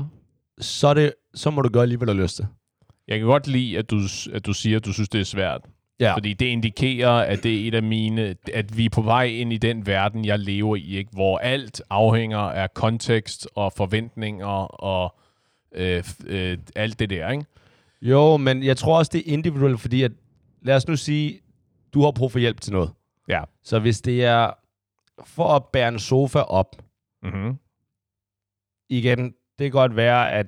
[0.60, 2.46] så, det, så må du gøre lige, hvad du har lyst til.
[3.08, 4.00] jeg kan godt lide, at du,
[4.34, 5.62] at du siger, at du synes, det er svært.
[6.02, 6.14] Ja.
[6.14, 9.54] Fordi det indikerer, at det er et af mine, at vi er på vej ind
[9.54, 11.12] i den verden, jeg lever i, ikke?
[11.14, 14.48] hvor alt afhænger af kontekst og forventninger
[14.84, 15.16] og
[15.76, 17.30] øh, øh, alt det der.
[17.30, 17.46] Ikke?
[18.02, 20.12] Jo, men jeg tror også, det er individuelt, fordi at,
[20.62, 21.40] lad os nu sige,
[21.94, 22.92] du har brug for hjælp til noget.
[23.28, 23.42] Ja.
[23.64, 24.52] Så hvis det er
[25.24, 26.76] for at bære en sofa op,
[27.24, 27.58] Mm-hmm.
[28.90, 30.48] igen, det kan godt være, at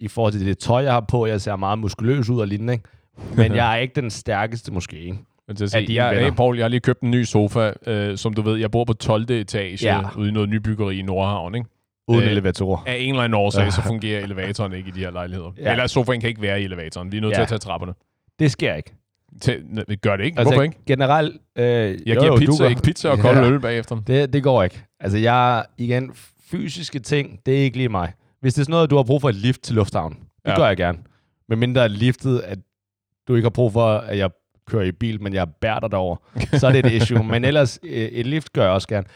[0.00, 2.72] i forhold til det tøj, jeg har på, jeg ser meget muskuløs ud og lignende,
[2.72, 2.88] ikke?
[3.36, 5.18] Men jeg er ikke den stærkeste måske, ikke?
[5.48, 6.20] Men til at sige, venner.
[6.20, 8.84] hey Paul, jeg har lige købt en ny sofa, øh, som du ved, jeg bor
[8.84, 9.30] på 12.
[9.30, 10.00] etage Ja.
[10.18, 11.54] ude i noget nybyggeri i Nordhavn.
[11.54, 11.68] Ikke?
[12.08, 12.82] Uden Øh, elevatorer.
[12.86, 15.50] Af en eller anden årsag, så fungerer elevatoren ikke i de her lejligheder.
[15.58, 15.70] Ja.
[15.72, 17.12] Eller sofaen kan ikke være i elevatoren.
[17.12, 17.34] Vi er nødt Ja.
[17.36, 17.92] til at tage trapperne.
[18.38, 18.92] Det sker ikke.
[19.40, 19.62] Til,
[20.02, 20.38] gør det ikke?
[20.38, 20.76] Altså, Hvorfor ikke?
[20.86, 21.36] generelt...
[21.58, 23.44] Øh, Jeg jo, giver jo, pizza, ikke pizza og kold Ja.
[23.50, 24.00] øl bagefter.
[24.06, 24.82] Det, det går ikke.
[25.00, 26.12] Altså, jeg, igen,
[26.50, 28.12] fysiske ting, det er ikke lige mig.
[28.40, 30.56] Hvis det er sådan noget, du har brug for et lift til lufthavnen, det ja.
[30.56, 30.98] Gør jeg gerne.
[31.48, 32.58] Men mindre at liftet, at
[33.30, 34.30] du ikke har brug for, at jeg
[34.66, 36.16] kører i bil, men jeg bærer dig derover,
[36.52, 37.24] så er det et issue.
[37.32, 39.06] Men ellers, øh, et lift gør jeg også gerne.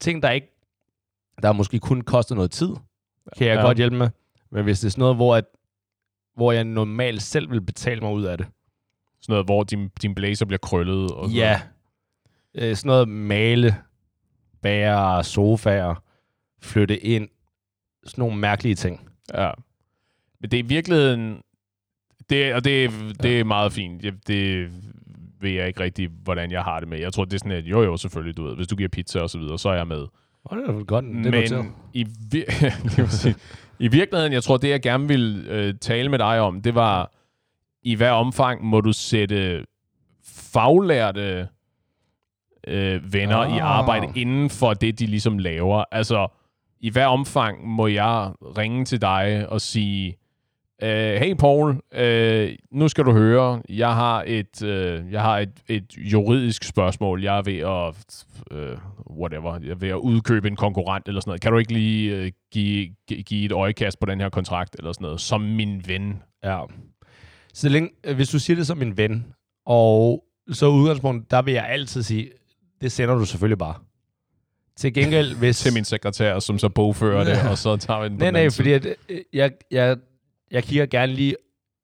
[0.00, 0.46] Ting, der ikke,
[1.42, 2.68] der måske kun koster noget tid,
[3.38, 3.62] kan jeg ja.
[3.62, 4.08] Godt hjælpe med.
[4.50, 5.44] Men hvis det er sådan noget, hvor, at,
[6.36, 8.46] hvor jeg normalt selv vil betale mig ud af det,
[9.20, 11.10] Sådan noget, hvor din, din blazer bliver krøllet.
[11.10, 11.60] Og sådan Ja.
[12.54, 13.76] Øh, sådan noget male,
[14.62, 16.02] bære, sofaer,
[16.62, 17.28] flytte ind.
[18.06, 19.08] Sådan nogle mærkelige ting.
[19.32, 19.44] noget.
[19.46, 19.50] Ja.
[20.40, 21.42] Men det er i virkeligheden...
[22.30, 22.90] Det, og det,
[23.22, 24.04] det er meget fint.
[24.04, 24.70] Jeg, det
[25.40, 26.98] ved jeg ikke rigtig, hvordan jeg har det med.
[26.98, 29.20] Jeg tror, det er sådan, at jo jo, selvfølgelig, du ved, hvis du giver pizza
[29.20, 30.06] og så videre, så er jeg med.
[30.44, 31.04] Oh, det er vel godt.
[31.04, 31.64] Det er noteret.
[31.64, 33.34] Men i, vir-
[33.84, 37.12] i virkeligheden, jeg tror, det jeg gerne vil øh, tale med dig om, det var,
[37.82, 39.64] i hvad omfang må du sætte
[40.52, 41.48] faglærte
[42.66, 43.56] øh, venner ah.
[43.56, 45.84] i arbejde inden for det, de ligesom laver.
[45.92, 46.28] Altså,
[46.80, 50.16] i hvad omfang må jeg ringe til dig og sige,
[50.82, 55.52] øh, hey Paul, øh, nu skal du høre, jeg har et, øh, jeg har et,
[55.68, 57.22] et juridisk spørgsmål.
[57.22, 58.24] Jeg er ved at,
[58.58, 58.76] øh,
[59.20, 61.40] whatever, jeg er ved at udkøbe en konkurrent eller sådan noget.
[61.40, 64.92] Kan du ikke lige øh, give, gi- give et øjekast på den her kontrakt eller
[64.92, 66.22] sådan noget, som min ven?
[66.44, 66.60] Ja.
[67.54, 69.26] Så længe, hvis du siger det som en ven,
[69.66, 72.30] og så udgangspunkt, der vil jeg altid sige,
[72.80, 73.74] det sender du selvfølgelig bare.
[74.76, 75.58] Til gengæld, hvis...
[75.58, 78.50] Til min sekretær, som så bogfører det, og så tager vi den på Nej, nej,
[78.50, 78.86] fordi at,
[79.32, 79.96] jeg, jeg,
[80.50, 81.36] jeg kigger gerne lige,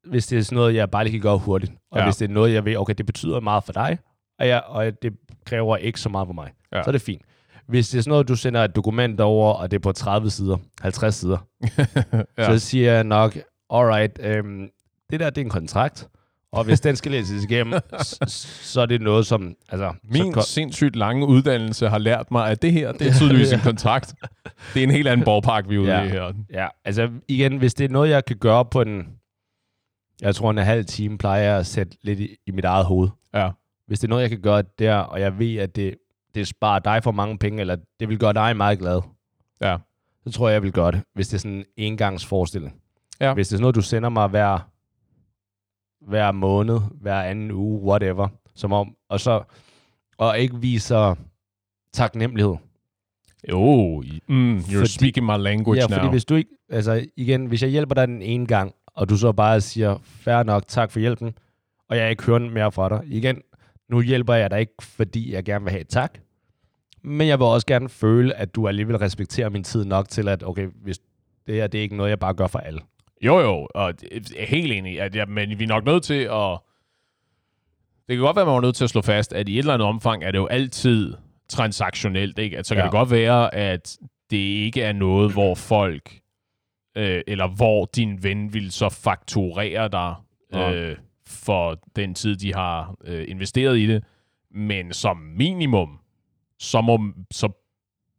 [0.04, 1.72] hvis det er sådan noget, jeg bare lige kan gøre hurtigt.
[1.90, 2.04] Og ja.
[2.04, 3.98] Hvis det er noget, jeg ved, okay, det betyder meget for dig,
[4.38, 5.12] og, jeg, og det
[5.44, 6.82] kræver ikke så meget for mig, ja.
[6.82, 7.22] Så er det fint.
[7.66, 10.30] Hvis det er sådan noget, du sender et dokument over, og det er på 30
[10.30, 11.38] sider, 50 sider,
[12.38, 12.44] ja.
[12.44, 13.38] så siger jeg nok,
[13.70, 14.68] alright, øhm,
[15.10, 16.08] det der, det er en kontrakt,
[16.52, 17.80] og hvis den skal læses igennem,
[18.26, 19.54] så er det noget, som...
[19.68, 23.52] Altså, Min så, sindssygt lange uddannelse har lært mig, at det her, det er tydeligvis
[23.52, 24.14] en kontrakt.
[24.74, 26.02] Det er en helt anden ballpark, vi er ude Ja.
[26.02, 26.32] i her.
[26.52, 29.06] Ja, altså igen, hvis det er noget, jeg kan gøre på en...
[30.20, 33.08] Jeg tror, en halv time plejer jeg at sætte lidt i, i mit eget hoved.
[33.34, 33.50] Ja.
[33.86, 35.94] Hvis det er noget, jeg kan gøre der, og jeg ved, at det,
[36.34, 39.00] det sparer dig for mange penge, eller det vil gøre dig meget glad,
[39.60, 39.76] Ja.
[40.26, 42.74] så tror jeg, jeg vil gøre det, hvis det er sådan en engangsforestilling.
[43.20, 43.34] Ja.
[43.34, 44.68] Hvis det er sådan noget, du sender mig hver,
[46.06, 49.42] hver måned, hver anden uge, whatever, som om, og så,
[50.18, 51.14] og ikke viser
[51.92, 52.54] taknemmelighed.
[53.50, 55.96] Jo, mm, you're Fordi- speaking my language ja, now.
[55.98, 59.16] fordi hvis du ikke, altså igen, hvis jeg hjælper dig den ene gang, og du
[59.16, 61.34] så bare siger, fair nok, tak for hjælpen,
[61.88, 63.00] og jeg ikke hører mere fra dig.
[63.06, 63.40] Igen,
[63.88, 66.18] nu hjælper jeg dig ikke, fordi jeg gerne vil have et tak,
[67.02, 70.42] men jeg vil også gerne føle, at du alligevel respekterer min tid nok til, at
[70.46, 70.98] okay, hvis
[71.46, 72.80] det her, det er ikke noget, jeg bare gør for alle.
[73.22, 76.14] Jo, jo, og jeg er helt enig, at ja, men vi er nok nødt til
[76.24, 76.58] at...
[78.08, 79.58] Det kan godt være, at man er nødt til at slå fast, at i et
[79.58, 81.14] eller andet omfang er det jo altid
[81.48, 82.58] transaktionelt, ikke?
[82.58, 82.84] At så kan Ja.
[82.84, 83.98] det godt være, at
[84.30, 86.20] det ikke er noget, hvor folk,
[86.96, 90.14] øh, eller hvor din ven vil så fakturere dig
[90.52, 90.74] Ja.
[90.74, 90.96] øh,
[91.26, 94.04] for den tid, de har øh, investeret i det.
[94.50, 95.98] Men som minimum,
[96.58, 96.98] så, må,
[97.30, 97.48] så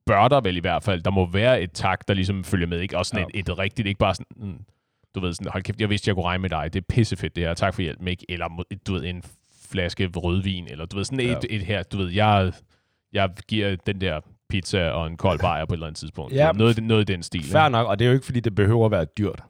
[0.05, 2.79] bør der vel i hvert fald, der må være et tak, der ligesom følger med,
[2.79, 2.97] ikke?
[2.97, 3.39] Også sådan Ja.
[3.39, 4.65] et, et rigtigt, ikke bare sådan, mm,
[5.21, 7.35] du ved sådan, hold kæft, jeg vidste, jeg kunne regne med dig, det er pissefedt
[7.35, 8.25] det her, tak for hjælp, ikke?
[8.29, 9.23] Eller du ved, en
[9.69, 11.37] flaske rødvin, eller du ved, sådan et, Ja.
[11.49, 12.51] et her, du ved, jeg,
[13.13, 14.19] jeg giver den der
[14.49, 16.33] pizza og en kold bajer på et eller andet tidspunkt.
[16.33, 16.51] Ja.
[16.51, 17.43] Noget, noget i den stil.
[17.43, 17.71] Fair ikke?
[17.71, 19.43] nok, og det er jo ikke, fordi det behøver at være dyrt.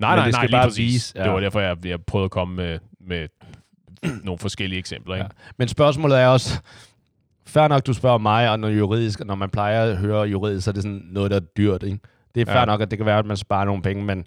[0.00, 0.78] Nej, nej, det nej, lige bare præcis.
[0.78, 1.24] vise, ja.
[1.24, 3.28] Det var derfor, jeg, jeg prøvede at komme med, med
[4.24, 5.14] nogle forskellige eksempler.
[5.14, 5.24] Ikke?
[5.24, 5.50] Ja.
[5.58, 6.60] Men spørgsmålet er også,
[7.46, 10.70] fair nok, du spørger mig, og når juridisk, når man plejer at høre juridisk, så
[10.70, 11.82] er det sådan noget, der er dyrt.
[11.82, 11.98] Ikke?
[12.34, 12.58] Det er fair.
[12.58, 12.64] Ja.
[12.64, 14.26] nok, at det kan være, at man sparer nogle penge, men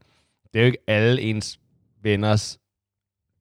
[0.57, 1.59] det er jo ikke alle ens
[2.01, 2.59] venners,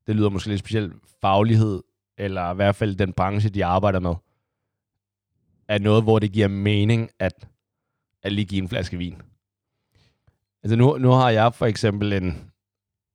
[0.06, 1.82] det lyder måske lidt specielt, faglighed,
[2.18, 4.14] eller i hvert fald den branche, de arbejder med,
[5.68, 7.48] er noget, hvor det giver mening at,
[8.22, 9.22] at lige give en flaske vin.
[10.62, 12.50] Altså nu, nu har jeg for eksempel en,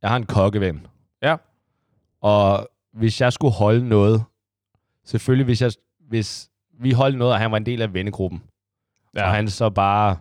[0.01, 0.87] jeg har en kokkeven.
[1.21, 1.35] Ja.
[2.21, 4.23] Og hvis jeg skulle holde noget,
[5.03, 8.43] selvfølgelig hvis, jeg, hvis vi holdt noget, og han var en del af vennegruppen,
[9.15, 9.23] ja.
[9.23, 10.17] og han så bare,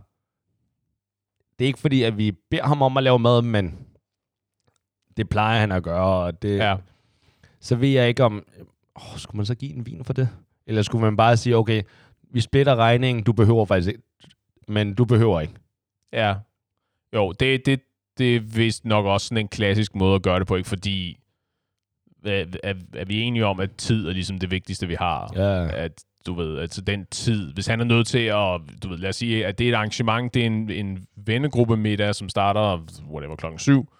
[1.60, 3.86] det er ikke fordi, at vi beder ham om at lave mad, men
[5.16, 6.76] det plejer han at gøre, og det, ja.
[7.60, 8.44] så ved jeg ikke om,
[8.96, 10.28] åh, skulle man så give en vin for det?
[10.66, 11.82] Eller skulle man bare sige, okay,
[12.30, 14.02] vi splitter regningen, du behøver faktisk ikke,
[14.68, 15.54] men du behøver ikke.
[16.12, 16.34] Ja.
[17.14, 17.80] Jo, det, det,
[18.18, 20.68] det er vist nok også sådan en klassisk måde at gøre det på, ikke?
[20.68, 21.18] Fordi
[22.24, 25.32] er, er, er vi enige om, at tid er ligesom det vigtigste, vi har?
[25.36, 25.68] Ja.
[25.76, 29.08] At du ved, altså den tid, hvis han er nødt til at, du ved, lad
[29.08, 32.86] os sige, at det er et arrangement, det er en, en vennegruppe middag, som starter,
[33.10, 33.92] whatever, klokken syv,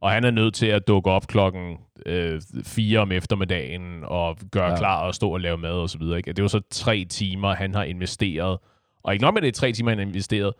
[0.00, 1.76] og han er nødt til at dukke op klokken
[2.06, 4.78] øh, 4 om eftermiddagen og gøre Ja.
[4.78, 6.16] klar og stå og lave mad og så videre.
[6.16, 6.28] Ikke?
[6.32, 8.58] Det er jo så tre timer, han har investeret.
[9.02, 10.52] Og ikke nok med, det er tre timer, han har investeret.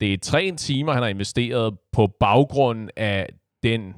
[0.00, 3.26] Det er tre timer, han har investeret på baggrund af
[3.62, 3.94] den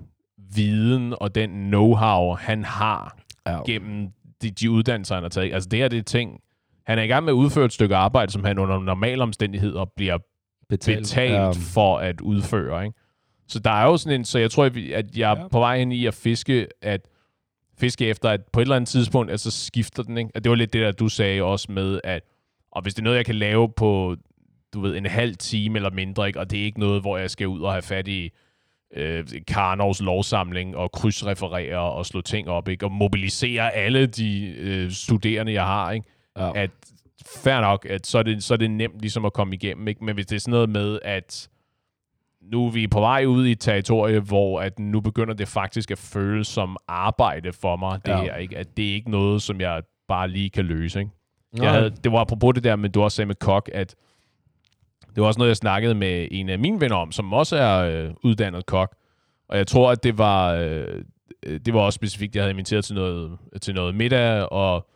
[0.54, 3.16] viden og den know-how, han har
[3.46, 3.62] Ja.
[3.66, 4.08] gennem
[4.42, 5.54] de, de uddannelser, han har taget.
[5.54, 6.40] Altså det her, det er ting,
[6.86, 9.84] han er i gang med at udføre et stykke arbejde, som han under normale omstændigheder
[9.96, 10.18] bliver
[10.68, 10.98] Betalt.
[10.98, 11.50] betalt Ja.
[11.74, 12.84] for at udføre.
[12.84, 12.98] Ikke?
[13.48, 15.48] Så der er jo sådan en, så jeg tror, at jeg er Ja.
[15.48, 17.00] på vej ind i at fiske, at
[17.78, 20.18] fiske efter, at på et eller andet tidspunkt, at så skifter den.
[20.18, 20.30] Ikke?
[20.34, 22.22] At det var lidt det, der du sagde også med, at
[22.72, 24.16] og hvis det er noget, jeg kan lave på,
[24.74, 26.40] du ved, en halv time eller mindre, ikke?
[26.40, 28.30] og det er ikke noget, hvor jeg skal ud og have fat i
[28.96, 32.86] øh, Karnovs lovsamling og krydsreferere og slå ting op, ikke?
[32.86, 36.06] og mobilisere alle de øh, studerende, jeg har, ikke?
[36.36, 36.52] Ja.
[36.54, 36.70] at
[37.26, 40.04] fair nok, at så er, det, så er det nemt ligesom at komme igennem, ikke?
[40.04, 41.48] men hvis det er sådan noget med, at
[42.42, 45.90] nu er vi på vej ud i et territorie, hvor at nu begynder det faktisk
[45.90, 48.20] at føles som arbejde for mig, det Ja.
[48.22, 48.56] her, ikke?
[48.58, 50.98] at det er ikke noget, som jeg bare lige kan løse.
[51.00, 51.10] Ikke?
[51.62, 53.94] Jeg havde, det var apropos det der, men du også sagde med kok, at
[55.14, 57.78] det var også noget, jeg snakkede med en af mine venner om, som også er
[57.78, 58.96] øh, uddannet kok.
[59.48, 61.02] Og jeg tror, at det var, øh,
[61.46, 64.88] øh, det var også specifikt, jeg havde inviteret til noget, til noget middag, og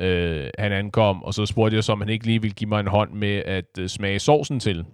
[0.00, 2.80] øh, han ankom, og så spurgte jeg så, om han ikke lige ville give mig
[2.80, 4.84] en hånd med at øh, smage sovsen til.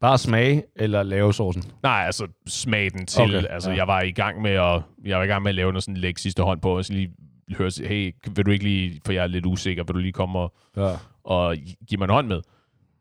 [0.00, 1.64] Bare smage eller lave sovsen.
[1.82, 3.22] Nej, altså smage den til.
[3.36, 3.76] Okay, altså, ja.
[3.76, 5.96] jeg var i gang med at, jeg var i gang med at lave noget sådan
[5.96, 7.10] læg sidste hånd på, og så lige
[7.56, 10.38] høre, hey, vil du ikke lige, for jeg er lidt usikker, vil du lige komme
[10.38, 10.90] og, Ja.
[11.24, 11.56] og
[11.88, 12.40] give mig en hånd med?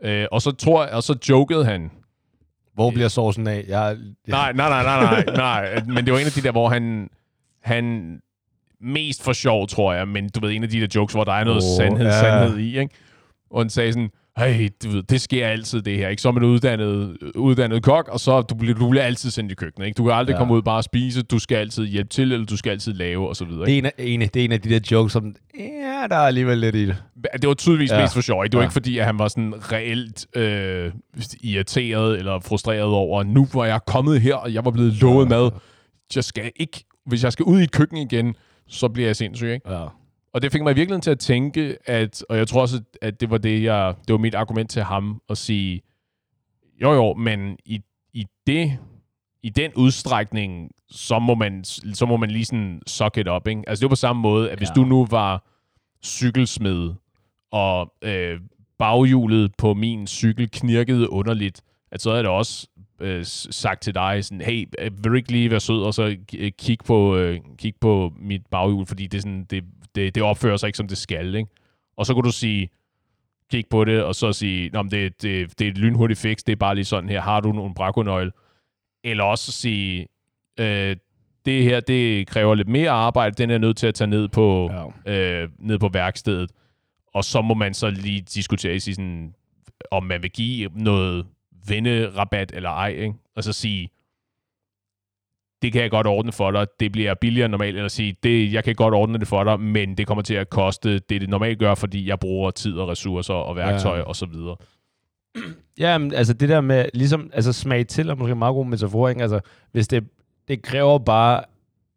[0.03, 1.91] Øh, og så tror jeg, og så jokede han.
[2.73, 3.65] Hvor bliver sovsen af?
[3.67, 3.97] Jeg,
[4.27, 5.83] Nej, nej, nej, nej, nej, nej.
[5.85, 7.09] Men det var en af de der, hvor han,
[7.63, 8.19] han
[8.81, 11.33] mest for sjov, tror jeg, men du ved, en af de der jokes, hvor der
[11.33, 12.13] er noget oh, sandhed, ja.
[12.13, 12.19] ja.
[12.39, 12.95] sandhed i, ikke?
[13.51, 16.21] Og han sagde sådan, hey, du ved, det sker altid det her, ikke?
[16.21, 19.55] Så er man uddannet, uddannet kok, og så du bliver, du bliver altid sendt i
[19.55, 19.97] køkkenet, ikke?
[19.97, 20.35] Du kan aldrig Ja.
[20.35, 20.39] ja.
[20.39, 23.29] komme ud bare og spise, du skal altid hjælpe til, eller du skal altid lave,
[23.29, 23.87] og så videre, det, er ikke?
[24.13, 25.35] en af, en, det er en af de der jokes, som...
[25.59, 26.95] Ja, der er alligevel lidt i det.
[27.41, 27.95] Det var tydeligvis Ja.
[27.95, 28.01] ja.
[28.01, 28.51] mest for sjov, ikke?
[28.51, 28.63] Det var Ja.
[28.63, 28.67] ja.
[28.67, 30.91] ikke fordi, at han var sådan reelt øh,
[31.43, 35.51] irriteret eller frustreret over, nu var jeg kommet her, og jeg var blevet lovet mad.
[36.15, 38.35] Jeg skal ikke, hvis jeg skal ud i et køkken igen,
[38.69, 39.71] så bliver jeg sindssyg, ikke?
[39.73, 39.85] Ja.
[40.33, 43.21] Og det fik mig i virkeligheden til at tænke, at, og jeg tror også, at
[43.21, 45.81] det var det, jeg, det var mit argument til ham, at sige,
[46.81, 47.81] jo jo, men i,
[48.13, 48.77] i det
[49.43, 53.63] i den udstrækning, så må man, så må man lige sådan suck it up, ikke?
[53.67, 54.73] Altså det er på samme måde, at hvis Ja.
[54.73, 55.45] du nu var
[56.03, 56.93] cykelsmed,
[57.51, 58.39] og øh,
[58.79, 61.61] baghjulet på min cykel knirkede underligt,
[61.91, 62.67] at så er det også
[63.01, 66.15] øh, sagt til dig sådan, hey, øh, vil du ikke lige være sød, og så
[66.37, 69.63] øh, kig på, øh, kig på mit baghjul, fordi det, er sådan, det,
[69.95, 71.49] det, det opfører sig ikke, som det skal, ikke?
[71.97, 72.69] Og så kunne du sige,
[73.51, 76.37] kig på det, og så sige, Nå, men det, det, det er et lynhurtigt fix,
[76.37, 78.31] det er bare lige sådan her, har du nogle brakonøgle?
[79.03, 80.07] Eller også sige,
[80.59, 80.95] øh,
[81.45, 84.71] det her, det kræver lidt mere arbejde, den er nødt til at tage ned på,
[85.05, 85.41] Ja.
[85.43, 86.51] øh, ned på værkstedet.
[87.13, 89.33] Og så må man så lige diskutere, i sådan,
[89.91, 91.25] om man vil give noget
[91.69, 93.13] vennerabat eller ej, ikke?
[93.35, 93.89] og så sige,
[95.61, 98.53] det kan jeg godt ordne for dig, det bliver billigere end normalt, eller sige, det,
[98.53, 101.29] jeg kan godt ordne det for dig, men det kommer til at koste det, det
[101.29, 104.03] normalt gør, fordi jeg bruger tid og ressourcer og værktøj Ja.
[104.03, 104.55] og så videre.
[105.79, 108.65] Ja, men altså det der med, ligesom, altså smag til, er måske en meget god
[108.65, 109.21] metafor, ikke?
[109.21, 109.39] Altså,
[109.71, 110.03] hvis det,
[110.47, 111.43] det kræver bare,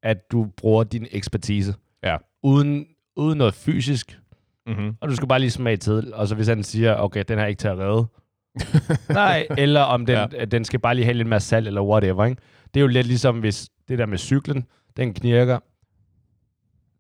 [0.03, 1.75] at du bruger din ekspertise.
[2.05, 2.17] Ja.
[2.43, 2.87] Uden,
[3.17, 4.19] uden noget fysisk,
[4.67, 4.97] Mm-hmm.
[5.01, 6.15] og du skal bare lige smage til.
[6.15, 8.07] Og så hvis han siger, okay, den er ikke til at redde.
[9.09, 10.45] Nej, eller om den, Ja.
[10.45, 12.43] den skal bare lige have lidt mere salt, eller whatever, ikke?
[12.75, 14.67] Det er jo lidt ligesom, hvis det der med cyklen,
[14.97, 15.59] den knirker.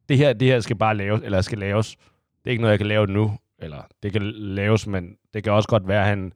[0.08, 1.96] Det her, det her skal bare laves, eller skal laves.
[2.44, 3.36] Det er ikke noget, jeg kan lave nu.
[3.58, 6.32] Eller det kan laves, men det kan også godt være, at han,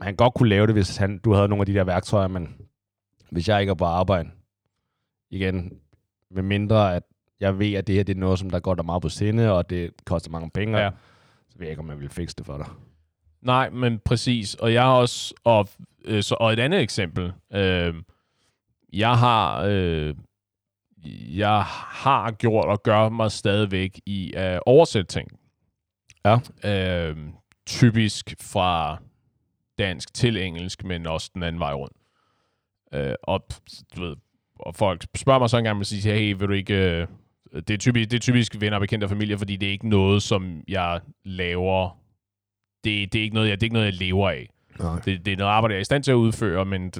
[0.00, 2.54] han godt kunne lave det, hvis han, du havde nogle af de der værktøjer, men
[3.30, 4.30] hvis jeg ikke er på arbejde,
[5.30, 5.72] igen,
[6.30, 7.02] med mindre at
[7.40, 9.52] jeg ved, at det her det er noget, som der går der meget på sinde,
[9.52, 10.90] og det koster mange penge, ja.
[11.50, 12.66] så ved jeg ikke, om jeg vil fikse det for dig.
[13.42, 14.54] Nej, men præcis.
[14.54, 15.34] Og jeg har også...
[15.44, 15.68] Og,
[16.04, 17.32] øh, så, og et andet eksempel.
[17.52, 17.94] Øh,
[18.92, 19.62] jeg har...
[19.62, 20.14] Øh,
[21.36, 25.30] jeg har gjort og gør mig stadigvæk i at oversætte ting.
[26.24, 26.38] Ja.
[26.64, 27.16] Øh,
[27.66, 28.98] typisk fra
[29.78, 31.96] dansk til engelsk, men også den anden vej rundt.
[32.94, 33.46] Øh, og,
[33.96, 34.16] du ved,
[34.60, 36.74] og folk spørger mig så engang, og siger, hey, vil du ikke...
[36.74, 37.06] Øh,
[37.52, 40.22] det, er typisk, det er typisk venner, bekendte og familie, fordi det er ikke noget,
[40.22, 41.98] som jeg laver
[42.90, 44.48] det, det, er ikke noget, jeg, det er ikke noget, jeg lever af.
[44.80, 45.00] Nej.
[45.04, 46.92] Det, det er noget arbejde, jeg er i stand til at udføre, men...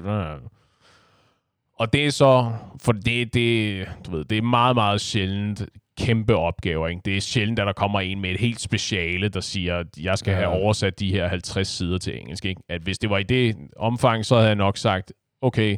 [1.78, 2.52] Og det er så...
[2.82, 5.62] For det, det, du ved, det er meget, meget sjældent
[5.98, 6.88] kæmpe opgaver.
[6.88, 7.02] Ikke?
[7.04, 10.18] Det er sjældent, at der kommer en med et helt speciale, der siger, at jeg
[10.18, 10.36] skal Ja.
[10.36, 12.44] have oversat de her 50 sider til engelsk.
[12.44, 12.62] Ikke?
[12.68, 15.76] At hvis det var i det omfang, så havde jeg nok sagt, okay,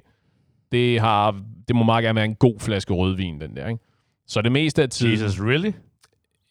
[0.73, 3.69] det, har, det må meget gerne være en god flaske rødvin, den der.
[3.69, 3.81] Ikke?
[4.27, 5.13] Så det meste af tiden...
[5.13, 5.73] Jesus, really?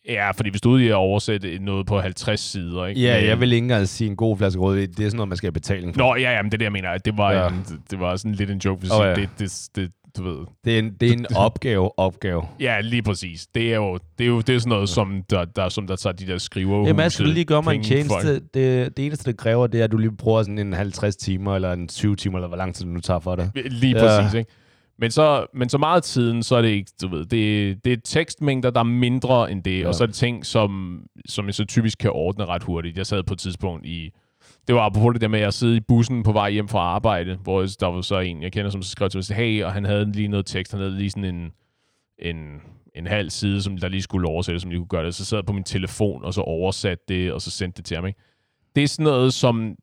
[0.10, 3.02] Ja, fordi hvis du er ude i at oversætte noget på 50 sider, ikke?
[3.02, 4.90] Ja, Med- jeg vil ikke engang sige en god flaske rødvin.
[4.90, 6.02] Det er sådan noget, man skal have betaling for.
[6.02, 6.98] Nå, ja, ja, men det er det, jeg mener.
[6.98, 7.42] Det var, Ja.
[7.44, 7.48] ja.
[7.50, 9.14] en, det var sådan lidt en joke, hvis oh, ja.
[9.16, 10.38] det, det, det, du ved.
[10.66, 12.44] Det er en, det er en opgave, opgave.
[12.60, 13.48] Ja, lige præcis.
[13.56, 15.96] Det er jo, det er jo det er sådan noget, som der, der, som der
[15.96, 18.34] tager de der skriver Jamen, jeg skal lige gøre mig en tjeneste.
[18.34, 21.56] Det, det eneste, det kræver, det er, at du lige bruger sådan en 50 timer,
[21.56, 23.50] eller en 20 timer, eller hvor lang tid det nu tager for dig.
[23.56, 24.22] Lige Ja.
[24.22, 24.52] præcis, ikke?
[25.02, 27.94] Men så, men så meget af tiden, så er det ikke, du ved, det, det
[27.94, 29.88] er tekstmængder, der er mindre end det, ja.
[29.88, 32.98] Og så er det ting, som, som jeg så typisk kan ordne ret hurtigt.
[32.98, 34.12] Jeg sad på et tidspunkt i,
[34.68, 37.36] det var apropos det der med at sidde i bussen på vej hjem fra arbejde,
[37.36, 40.12] hvor der var så en, jeg kender, som skrev til mig, hey, og han havde
[40.12, 41.52] lige noget tekst, han havde lige sådan en,
[42.20, 42.62] en,
[42.96, 45.16] en halv side, som der lige skulle oversætte, som lige kunne gøre det.
[45.16, 47.96] Så sad jeg på min telefon, og så oversatte det, og så sendte det til
[47.96, 48.06] ham.
[48.06, 48.20] Ikke?
[48.76, 49.76] Det er sådan noget, som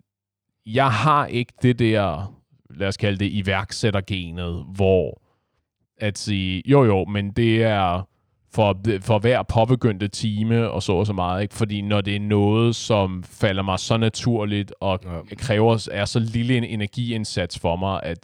[0.67, 2.36] jeg har ikke det der,
[2.75, 5.23] lad os kalde det iværksættergenet, hvor
[5.99, 8.09] at sige, jo jo, men det er
[8.55, 11.55] for, for hver påbegyndte time og så og så meget, ikke?
[11.55, 15.35] fordi når det er noget, som falder mig så naturligt og Ja.
[15.37, 18.19] kræver er så lille en energiindsats for mig, at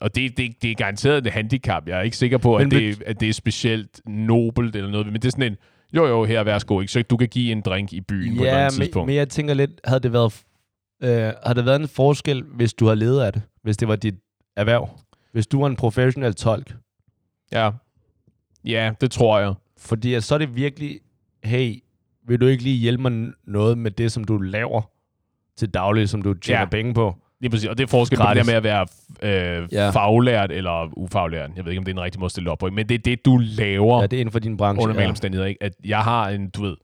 [0.00, 1.88] og det, det, det er garanteret et handicap.
[1.88, 5.06] Jeg er ikke sikker på, at Men det, at det er specielt nobelt eller noget,
[5.06, 5.56] men det er sådan en,
[5.96, 6.92] jo jo, her værsgo, ikke?
[6.92, 9.06] så du kan give en drink i byen på et eller Ja, tidspunkt.
[9.06, 10.42] men jeg tænker lidt, havde det været,
[11.02, 13.42] øh, havde det været en forskel, hvis du havde ledet af det?
[13.62, 14.14] Hvis det var dit
[14.56, 14.88] erhverv?
[15.32, 16.76] Hvis du var en professionel tolk?
[17.52, 17.70] Ja.
[18.64, 19.54] ja, det tror jeg.
[19.78, 21.00] Fordi at så er det virkelig,
[21.44, 21.74] hey,
[22.26, 24.82] vil du ikke lige hjælpe mig noget med det, som du laver
[25.56, 26.66] til daglig, som du tjener Ja.
[26.66, 27.16] penge på?
[27.40, 27.68] Lige præcis.
[27.68, 28.46] Og det er forskel på det Gratis.
[28.46, 28.86] der med at
[29.22, 29.90] være øh, Ja.
[29.90, 31.50] faglært eller ufaglært.
[31.56, 32.70] Jeg ved ikke, om det er en rigtig måde at stille op på.
[32.70, 34.88] Men det er det, du laver Ja, det er inden for din branche.
[34.88, 35.08] under ja.
[35.08, 35.48] omstændigheder.
[35.48, 35.62] Ikke?
[35.62, 36.76] At jeg har en, du ved,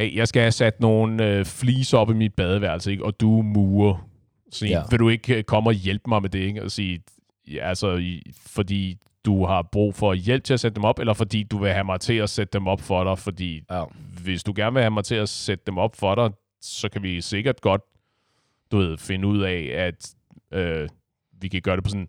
[0.00, 3.04] hey, jeg skal have sat nogle øh, fliser op i mit badeværelse, ikke?
[3.04, 4.06] og du er murer.
[4.52, 4.82] Så ja.
[4.90, 6.38] Vil du ikke øh, komme og hjælpe mig med det?
[6.38, 6.62] Ikke?
[6.62, 7.02] Og sige,
[7.50, 11.12] ja, altså, i, fordi du har brug for hjælp til at sætte dem op, eller
[11.12, 13.84] fordi du vil have mig til at sætte dem op for dig, fordi Ja.
[14.22, 16.30] hvis du gerne vil have mig til at sætte dem op for dig,
[16.60, 17.82] så kan vi sikkert godt,
[18.72, 20.14] du ved, finde ud af, at
[20.52, 20.88] øh,
[21.40, 22.08] vi kan gøre det på sådan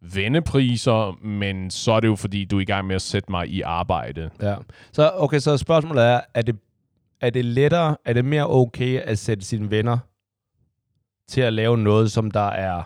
[0.00, 3.48] vennepriser, men så er det jo fordi, du er i gang med at sætte mig
[3.48, 4.30] i arbejde.
[4.42, 4.56] Ja.
[4.92, 6.56] Så, okay, så spørgsmålet er, er det,
[7.22, 9.98] er det lettere, er det mere okay at sætte sine venner
[11.28, 12.82] til at lave noget, som der er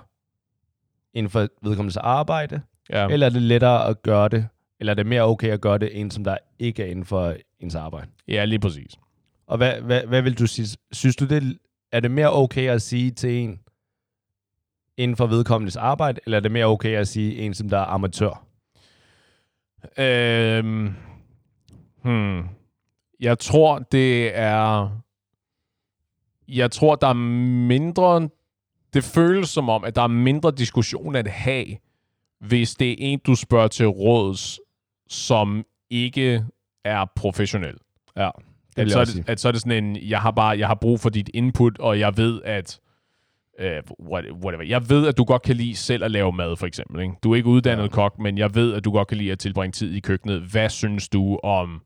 [1.14, 3.08] inden for vedkommendes arbejde, Ja.
[3.08, 4.48] eller er det lettere at gøre det,
[4.80, 7.34] eller er det mere okay at gøre det, en som der ikke er inden for
[7.60, 8.10] ens arbejde?
[8.28, 8.92] ja, lige præcis.
[9.46, 10.78] Og hvad, hvad, hvad vil du sige?
[10.92, 11.58] Synes du, det,
[11.92, 13.60] er det mere okay at sige til en
[14.96, 17.84] inden for vedkommendes arbejde, eller er det mere okay at sige en, som der er
[17.84, 18.46] amatør?
[19.98, 20.94] Øhm,
[22.02, 22.48] hmm.
[23.20, 24.90] Jeg tror, det er...
[26.48, 27.12] Jeg tror, der er
[27.68, 28.28] mindre...
[28.94, 31.66] Det føles som om, at der er mindre diskussion at have,
[32.40, 34.60] hvis det er en, du spørger til råds,
[35.08, 36.44] som ikke
[36.84, 37.74] er professionel.
[38.16, 38.30] Ja,
[38.76, 40.66] det At så, er det, at så er det sådan en, jeg har bare, jeg
[40.66, 42.80] har brug for dit input, og jeg ved, at
[43.58, 44.62] øh, what- whatever.
[44.62, 47.02] Jeg ved, at du godt kan lide selv at lave mad, for eksempel.
[47.02, 47.14] Ikke?
[47.22, 47.88] Du er ikke uddannet ja.
[47.88, 50.42] kok, men jeg ved, at du godt kan lide at tilbringe tid i køkkenet.
[50.42, 51.82] Hvad synes du om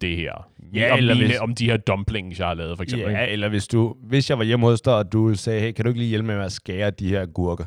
[0.00, 0.48] det, her?
[0.74, 3.12] Ja, om, eller mine, hvis- om de her dumplings, jeg har lavet, for eksempel.
[3.12, 3.32] Ja, ikke?
[3.32, 5.88] eller hvis du, hvis jeg var hjemme hos dig, og du sagde, hey, kan du
[5.88, 7.64] ikke lige hjælpe med at skære de her gurker?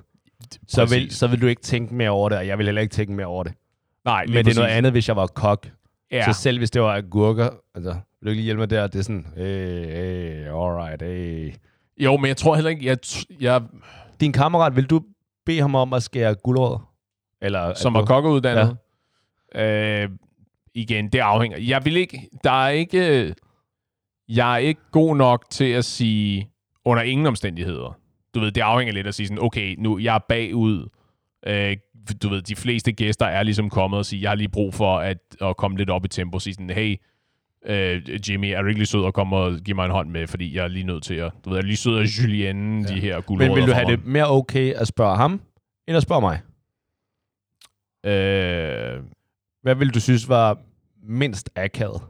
[0.67, 1.13] Så vil, Præcis.
[1.17, 3.25] så vil du ikke tænke mere over det, og jeg vil heller ikke tænke mere
[3.27, 3.53] over det.
[4.05, 5.67] Nej, Men det er noget andet, hvis jeg var kok.
[6.11, 6.33] Ja.
[6.33, 8.87] Så selv hvis det var agurker, altså, vil du ikke lige hjælpe mig der?
[8.87, 11.53] Det er sådan, hey, hey, alright, hey.
[11.97, 12.97] Jo, men jeg tror heller ikke, jeg,
[13.41, 13.61] jeg
[14.19, 15.01] Din kammerat, vil du
[15.45, 16.89] bede ham om at skære guldrødder?
[17.41, 18.13] Eller som er agurker?
[18.13, 18.77] kokkeuddannet.
[19.55, 20.03] Ja.
[20.03, 20.09] Øh,
[20.75, 21.57] igen, det afhænger.
[21.57, 23.33] Jeg vil ikke, der er ikke,
[24.29, 26.49] jeg er ikke god nok til at sige,
[26.85, 27.99] under ingen omstændigheder.
[28.35, 30.89] Du ved, det afhænger lidt at sige sådan, okay, nu jeg er bagud.
[31.47, 31.77] Øh,
[32.23, 34.97] du ved, de fleste gæster er ligesom kommet og sige, jeg har lige brug for
[34.97, 36.39] at, at komme lidt op i tempo.
[36.39, 36.97] Sige sådan, hey,
[37.65, 40.27] øh, Jimmy, er du ikke lige sød at komme og give mig en hånd med,
[40.27, 42.85] fordi jeg er lige nødt til at, du ved, jeg er lige sød af Julienne,
[42.89, 42.95] ja.
[42.95, 45.41] de her guldrødder Men vil du have det mere okay at spørge ham,
[45.87, 46.41] end at spørge mig?
[48.05, 49.03] Øh,
[49.63, 50.59] Hvad vil du synes var
[51.03, 52.01] mindst akavet?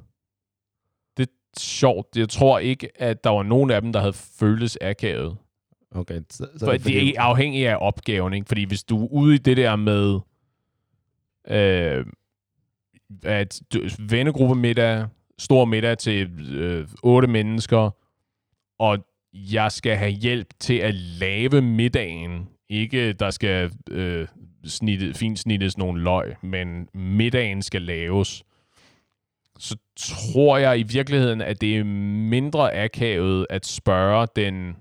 [1.17, 2.07] det er sjovt.
[2.15, 5.37] Jeg tror ikke, at der var nogen af dem, der havde føltes akavet.
[5.91, 8.47] Okay, så, så For det er afhængigt af opgaven, ikke?
[8.47, 10.19] Fordi hvis du er ude i det der med
[11.47, 12.05] øh,
[13.23, 13.61] at
[13.99, 17.89] vennegruppe middag, stor middag til øh, otte mennesker,
[18.79, 22.49] og jeg skal have hjælp til at lave middagen.
[22.69, 24.27] Ikke, der skal øh,
[24.65, 28.43] snitte, fint snittes nogle løg, men middagen skal laves.
[29.59, 34.75] Så tror jeg i virkeligheden, at det er mindre akavet at spørge den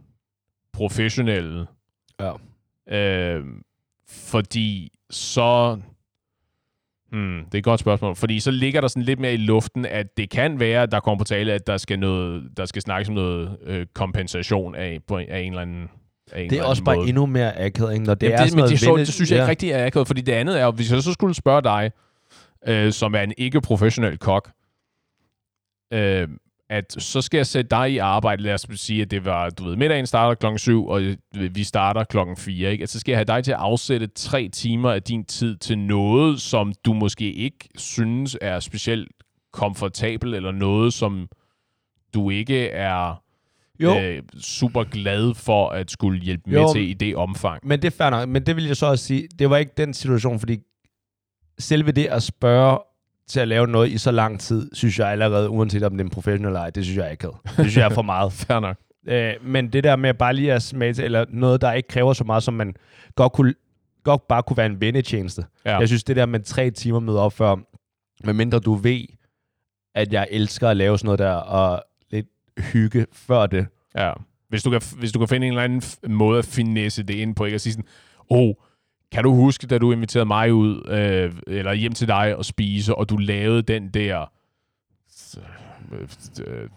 [0.73, 1.67] professionelle,
[2.21, 2.33] Ja.
[2.99, 3.45] Øh,
[4.09, 5.79] fordi så...
[7.11, 8.17] Hmm, det er et godt spørgsmål.
[8.17, 11.01] Fordi så ligger der sådan lidt mere i luften, at det kan være, at der
[11.01, 14.99] kommer på tale, at der skal, noget, der skal snakkes om noget øh, kompensation af,
[15.07, 15.91] på, af en eller anden
[16.37, 17.09] Det er også bare måde.
[17.09, 18.05] endnu mere akavet, ikke?
[18.05, 19.43] Når det Det, er det, men det, venne- det synes jeg ja.
[19.43, 21.91] ikke rigtig er akavet, fordi det andet er hvis jeg så skulle spørge dig,
[22.69, 24.51] øh, som er en ikke-professionel kok,
[25.93, 26.29] øh,
[26.71, 29.65] at så skal jeg sætte dig i arbejde, lad os sige, at det var, du
[29.65, 31.03] ved, middagen starter klokken 7, og
[31.35, 32.83] vi starter klokken 4, ikke?
[32.83, 35.79] At så skal jeg have dig til at afsætte tre timer af din tid til
[35.79, 39.09] noget, som du måske ikke synes er specielt
[39.53, 41.29] komfortabel, eller noget, som
[42.15, 43.22] du ikke er
[43.83, 46.73] Jo, øh, super glad for at skulle hjælpe med Jo.
[46.73, 47.67] til i det omfang.
[47.67, 48.29] men det er fair nok.
[48.29, 50.59] Men det vil jeg så også sige, det var ikke den situation, fordi
[51.59, 52.79] selve det at spørge
[53.29, 56.05] til at lave noget i så lang tid, synes jeg allerede, uanset om det er
[56.05, 57.37] en professionel eller ej, det synes jeg er akavet.
[57.45, 58.33] Det synes jeg er for meget.
[58.47, 58.77] Fair nok.
[59.09, 62.13] Øh, men det der med bare lige at smage til, eller noget, der ikke kræver
[62.13, 62.75] så meget, som man
[63.15, 63.55] godt, kunne,
[64.05, 65.45] godt bare kunne være en vennetjeneste.
[65.65, 65.79] Ja.
[65.79, 67.57] Jeg synes, det der med tre timer møde op før,
[68.25, 69.03] medmindre du ved,
[69.95, 71.85] at jeg elsker at lave sådan noget der, og
[72.59, 73.67] hygge før det.
[73.97, 74.13] Ja.
[74.49, 77.35] Hvis du, kan, hvis du kan finde en eller anden måde at finesse det ind
[77.35, 77.87] på, ikke at sige sådan,
[78.31, 78.55] oh,
[79.13, 82.95] kan du huske, da du inviterede mig ud, øh, eller hjem til dig og spise,
[82.95, 84.27] og du lavede den der,
[86.47, 86.69] øh,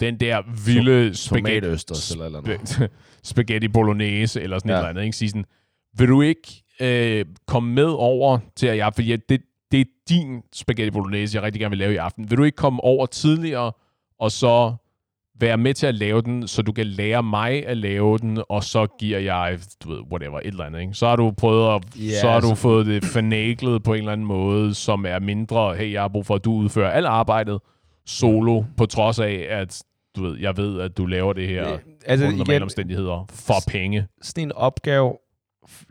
[0.00, 2.60] den der vilde spaghetti, eller eller noget.
[2.60, 2.88] sp-
[3.30, 4.70] spaghetti bolognese, eller sådan.
[4.70, 4.74] Ja.
[4.74, 5.16] et eller andet, ikke?
[5.16, 5.44] Sige sådan,
[5.98, 9.40] vil du ikke øh, komme med over til, at jeg, fordi jeg- det,
[9.72, 12.30] det er din spaghetti bolognese, jeg rigtig gerne vil lave i aften.
[12.30, 13.72] Vil du ikke komme over tidligere,
[14.18, 14.74] og så
[15.40, 18.64] være med til at lave den, så du kan lære mig at lave den, og
[18.64, 20.94] så giver jeg, du ved, whatever, et eller andet, ikke?
[20.94, 23.98] Så har du prøvet at, Ja, så har du altså- fået det fornæglet på en
[23.98, 27.06] eller anden måde, som er mindre, hey, jeg har brug for, at du udfører alt
[27.06, 27.58] arbejdet
[28.06, 29.82] solo, på trods af, at
[30.16, 34.06] du ved, jeg ved, at du laver det her altså under normale omstændigheder for penge.
[34.22, 35.12] sådan en opgave,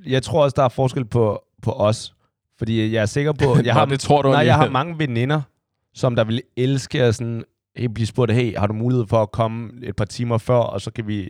[0.05, 2.13] jeg tror også, der er forskel på, på os.
[2.57, 4.99] Fordi jeg er sikker på, jeg Nå, har, det tror du nej, jeg har mange
[4.99, 5.41] veninder,
[5.93, 7.43] som der vil elske at sådan,
[7.75, 10.91] blive spurgt, hey, har du mulighed for at komme et par timer før, og så
[10.91, 11.29] kan vi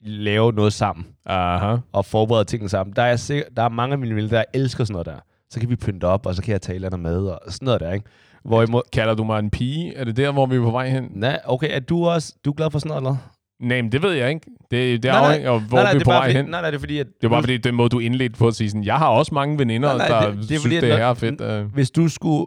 [0.00, 1.76] lave noget sammen, Aha.
[1.92, 2.96] og forberede tingene sammen.
[2.96, 5.16] Der er, sikker, der er mange af mine venner, der elsker sådan noget der.
[5.50, 7.80] Så kan vi pynte op, og så kan jeg tale der med, og sådan noget
[7.80, 8.06] der, ikke?
[8.44, 9.94] Hvorimod, Kalder du mig en pige?
[9.96, 11.08] Er det der, hvor vi er på vej hen?
[11.14, 13.16] nej, okay, er du også, du er glad for sådan noget, eller?
[13.60, 14.46] Nej, men det ved jeg ikke.
[14.70, 16.36] Det, det er Nej, af, hvor nej, nej, vi det er på er vej fordi,
[16.36, 16.44] hen.
[16.44, 17.06] Nej, nej, det er fordi, at...
[17.06, 19.34] Det var bare fordi, den måde, du indledte på at sige sådan, jeg har også
[19.34, 21.40] mange veninder, Nej, nej, der det- det er synes, fordi, det når- er fedt.
[21.40, 21.64] øh.
[21.74, 22.46] Hvis du skulle,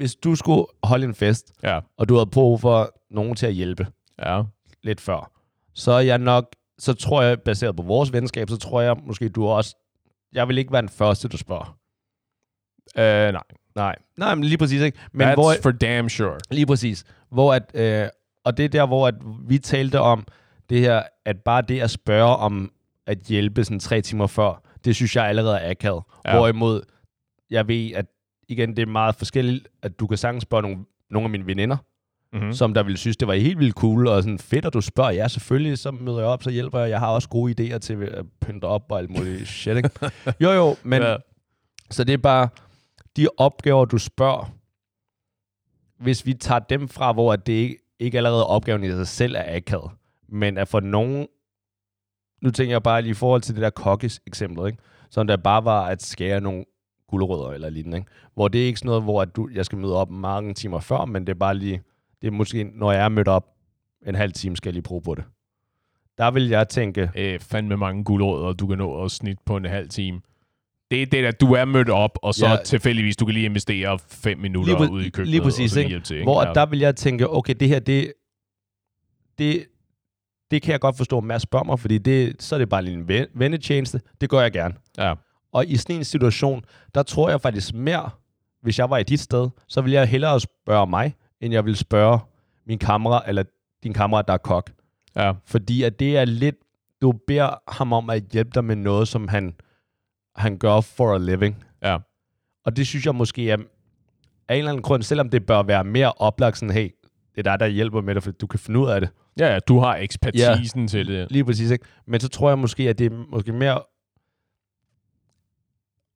[0.00, 3.52] hvis du skulle holde en fest, Ja, og du havde brug for nogen til at
[3.52, 3.86] hjælpe
[4.18, 4.42] ja.
[4.82, 5.32] lidt før,
[5.74, 6.46] så er jeg nok...
[6.78, 9.76] Så tror jeg, baseret på vores venskab, så tror jeg måske, du også...
[10.32, 11.76] Jeg vil ikke være den første, du spørger.
[12.96, 13.42] Uh, nej,
[13.74, 13.96] Nej.
[14.16, 14.98] Nej, men lige præcis, ikke?
[15.12, 16.38] Men That's hvor, for damn sure.
[16.50, 17.04] Lige præcis.
[17.30, 18.08] Hvor at, øh,
[18.44, 19.14] og det er der, hvor at
[19.48, 20.26] vi talte om
[20.70, 22.72] det her, at bare det at spørge om
[23.06, 26.02] at hjælpe sådan tre timer før, det synes jeg allerede er akavet.
[26.26, 26.36] Ja.
[26.36, 26.82] Hvorimod,
[27.50, 28.06] jeg ved, at
[28.50, 30.78] igen, det er meget forskelligt, at du kan sagtens spørge nogle,
[31.10, 31.76] nogle af mine veninder,
[32.32, 32.46] Mm-hmm.
[32.46, 32.52] mm.
[32.52, 35.10] som der ville synes, det var helt vildt cool, og sådan fedt, at du spørger.
[35.10, 36.90] Ja, selvfølgelig, så møder jeg op, så hjælper jeg.
[36.90, 39.90] Jeg har også gode idéer til at pynte op og alt muligt shit, ikke?
[40.40, 41.16] Jo, jo, men ja.
[41.90, 42.48] så det er bare
[43.16, 44.54] de opgaver, du spørger,
[46.02, 49.34] hvis vi tager dem fra, hvor at det ikke, ikke allerede opgaven i sig selv
[49.34, 49.90] er akavet,
[50.28, 51.26] men at for nogen,
[52.42, 54.78] nu tænker jeg bare lige i forhold til det der kokkes eksempel, ikke?
[55.10, 56.64] som der bare var at skære nogle
[57.10, 58.10] gulerødder eller lignende, ikke?
[58.34, 60.80] hvor det er ikke sådan noget, hvor at du, jeg skal møde op mange timer
[60.80, 61.82] før, men det er bare lige,
[62.22, 63.46] det er måske, når jeg er mødt op
[64.06, 65.24] en halv time, skal jeg lige bruge på det.
[66.18, 69.64] Der vil jeg tænke, Øh, fandme mange guldråd, du kan nå at snit på en
[69.64, 70.20] halv time.
[70.90, 72.56] Det er det, at du er mødt op, og så ja.
[72.64, 75.28] Tilfældigvis, du kan lige investere fem minutter Lige ude i køkkenet.
[75.28, 76.00] lige præcis, og ikke?
[76.00, 76.24] til, ikke?
[76.24, 76.52] Hvor ja.
[76.52, 78.12] der vil jeg tænke, okay, det her, det,
[79.38, 79.66] det,
[80.50, 82.82] det kan jeg godt forstå, at Mads spørger mig, fordi det, så er det bare
[82.82, 84.00] lige en ven- vennetjeneste.
[84.20, 84.74] Det gør jeg gerne.
[84.98, 85.14] Ja.
[85.52, 88.10] Og i sådan en situation, der tror jeg faktisk mere,
[88.62, 91.76] hvis jeg var i dit sted, så ville jeg hellere spørge mig, end jeg vil
[91.76, 92.18] spørge
[92.66, 93.42] min kammerat, eller
[93.82, 94.70] din kammerat, der er kok.
[95.16, 95.32] ja.
[95.46, 96.56] Fordi at det er lidt,
[97.02, 99.54] du beder ham om at hjælpe dig med noget, som han,
[100.36, 101.64] han gør for a living.
[101.82, 101.98] Ja.
[102.64, 103.56] Og det synes jeg måske er,
[104.48, 106.90] af en eller anden grund, selvom det bør være mere oplagt, sådan, hey,
[107.34, 109.10] det er dig, der hjælper med det, for du kan finde ud af det.
[109.38, 110.86] Ja, ja, du har ekspertisen ja.
[110.86, 111.30] til det.
[111.30, 111.84] Lige præcis, ikke?
[112.06, 113.82] Men så tror jeg måske, at det er måske mere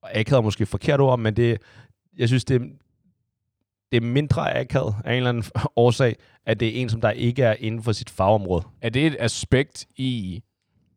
[0.04, 1.58] og Akavet er måske forkert ord, men det,
[2.16, 2.60] jeg synes, det,
[3.92, 5.44] det er mindre akavet af en eller anden
[5.76, 8.64] årsag, at det er en, som der ikke er inden for sit fagområde.
[8.82, 10.42] Er det et aspekt i,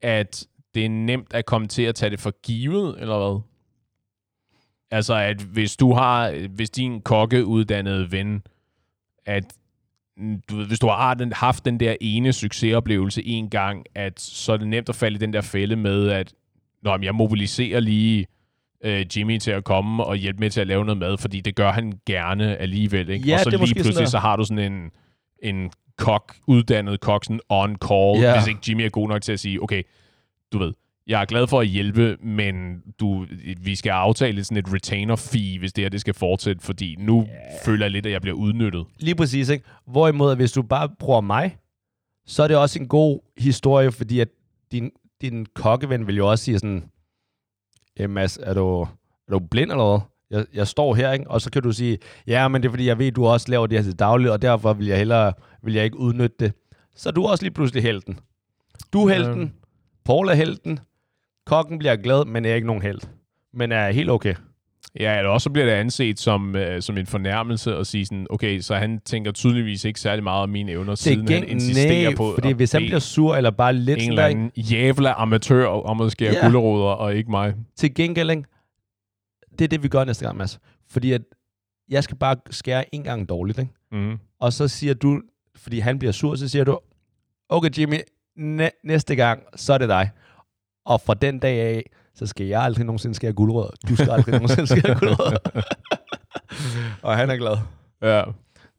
[0.02, 3.42] at det er nemt at komme til at tage det for givet, eller hvad?
[4.92, 8.44] Altså, at hvis du har, hvis din kokkeuddannede ven,
[9.26, 9.44] at
[10.18, 14.20] mm, du ved, hvis du har den, haft den der ene succesoplevelse en gang, at
[14.20, 16.34] så er det nemt at falde i den der fælde med, at
[16.82, 18.28] Nå, jeg mobiliserer lige
[18.84, 21.56] øh, Jimmy til at komme og hjælpe med til at lave noget mad, fordi det
[21.56, 23.10] gør han gerne alligevel.
[23.10, 23.28] Ikke?
[23.28, 24.10] Ja, og så lige pludselig, sådan der.
[24.10, 24.92] så har du sådan en,
[25.44, 28.38] en kok, uddannet kok, sådan on call, Ja.
[28.40, 29.84] hvis ikke Jimmy er god nok til at sige, okay,
[30.54, 30.74] du ved,
[31.08, 33.26] jeg er glad for at hjælpe, men du,
[33.62, 37.22] vi skal aftale sådan et retainer fee, hvis det her det skal fortsætte, fordi nu
[37.22, 37.30] yeah.
[37.66, 38.86] føler jeg lidt, at jeg bliver udnyttet.
[39.00, 39.66] Lige præcis, ikke?
[39.88, 41.58] Hvorimod, hvis du bare bruger mig,
[42.26, 44.28] så er det også en god historie, fordi at
[44.72, 46.84] din, din kokkeven vil jo også sige sådan,
[48.00, 50.00] "Eh, Mads, er du, er du blind eller hvad?
[50.38, 51.32] Jeg, jeg står her, ikke?
[51.32, 53.68] Og så kan du sige, ja, men det er fordi, jeg ved, du også laver
[53.68, 55.34] det her til dagligt, og derfor vil jeg hellere,
[55.64, 56.54] vil jeg ikke udnytte det.
[56.96, 58.20] Så er du også lige pludselig helten.
[58.94, 59.50] Du er helten, Ja.
[60.06, 60.80] Paul er helten,
[61.46, 63.00] kokken bliver glad, men er ikke nogen held.
[63.54, 64.36] Men er helt okay.
[65.00, 68.60] Ja, eller også bliver det anset som, øh, som en fornærmelse at sige sådan, okay,
[68.60, 72.34] så han tænker tydeligvis ikke særlig meget om mine evner, siden han insisterer nej, på
[72.34, 76.12] fordi hvis han bliver sur, eller bare lidt en eller anden jævla amatør om at
[76.12, 76.44] skære yeah.
[76.44, 77.54] gulderoder, og ikke mig.
[77.76, 78.44] til gengæld, ikke?
[79.60, 80.60] det er det, vi gør næste gang, Mads.
[80.90, 81.22] Fordi at
[81.90, 83.72] jeg skal bare skære en gang dårligt, ikke?
[83.92, 84.18] Mm.
[84.40, 85.22] og så siger du,
[85.56, 86.80] fordi han bliver sur, så siger du,
[87.50, 87.98] okay Jimmy,
[88.36, 90.10] næ- næste gang, så er det dig.
[90.86, 91.84] Og fra den dag af,
[92.18, 93.70] så skal jeg aldrig nogensinde skære guldrødder.
[93.90, 95.38] Du skal aldrig nogensinde skære guldrødder.
[97.08, 97.58] og han er glad.
[98.02, 98.24] Ja.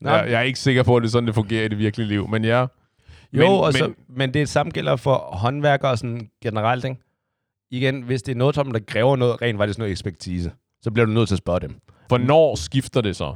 [0.01, 0.17] Nå, ja.
[0.17, 2.29] Jeg er ikke sikker på, at det er sådan, det fungerer i det virkelige liv,
[2.29, 2.61] men ja.
[2.61, 2.67] Jo,
[3.33, 6.85] men, men, og så, men, men det samme gælder for håndværkere sådan generelt.
[6.85, 6.97] Ikke?
[7.71, 11.07] Igen, hvis det er noget, som der kræver noget, rent faktisk noget ekspertise, så bliver
[11.07, 11.75] du nødt til at spørge dem.
[12.09, 13.35] hvornår skifter det så?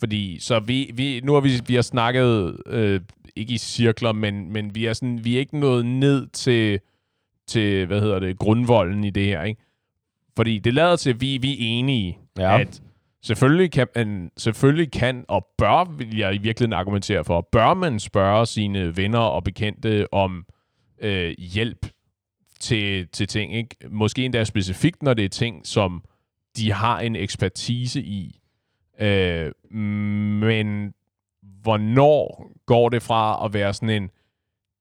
[0.00, 3.00] Fordi så vi, vi, nu har vi, vi har snakket, øh,
[3.36, 6.80] ikke i cirkler, men, men vi, er sådan, vi er ikke nået ned til,
[7.48, 9.60] til, hvad hedder det, grundvolden i det her, ikke?
[10.36, 12.60] Fordi det lader til, at vi, vi er enige, Ja.
[12.60, 12.82] at
[13.22, 18.00] selvfølgelig kan, man, selvfølgelig kan og bør, vil jeg i virkeligheden argumentere for, bør man
[18.00, 20.46] spørge sine venner og bekendte om
[21.00, 21.86] øh, hjælp
[22.60, 23.54] til, til ting.
[23.56, 23.76] Ikke?
[23.90, 26.04] Måske endda specifikt, når det er ting, som
[26.56, 28.40] de har en ekspertise i.
[29.00, 30.94] Øh, men
[31.62, 34.10] hvornår går det fra at være sådan en,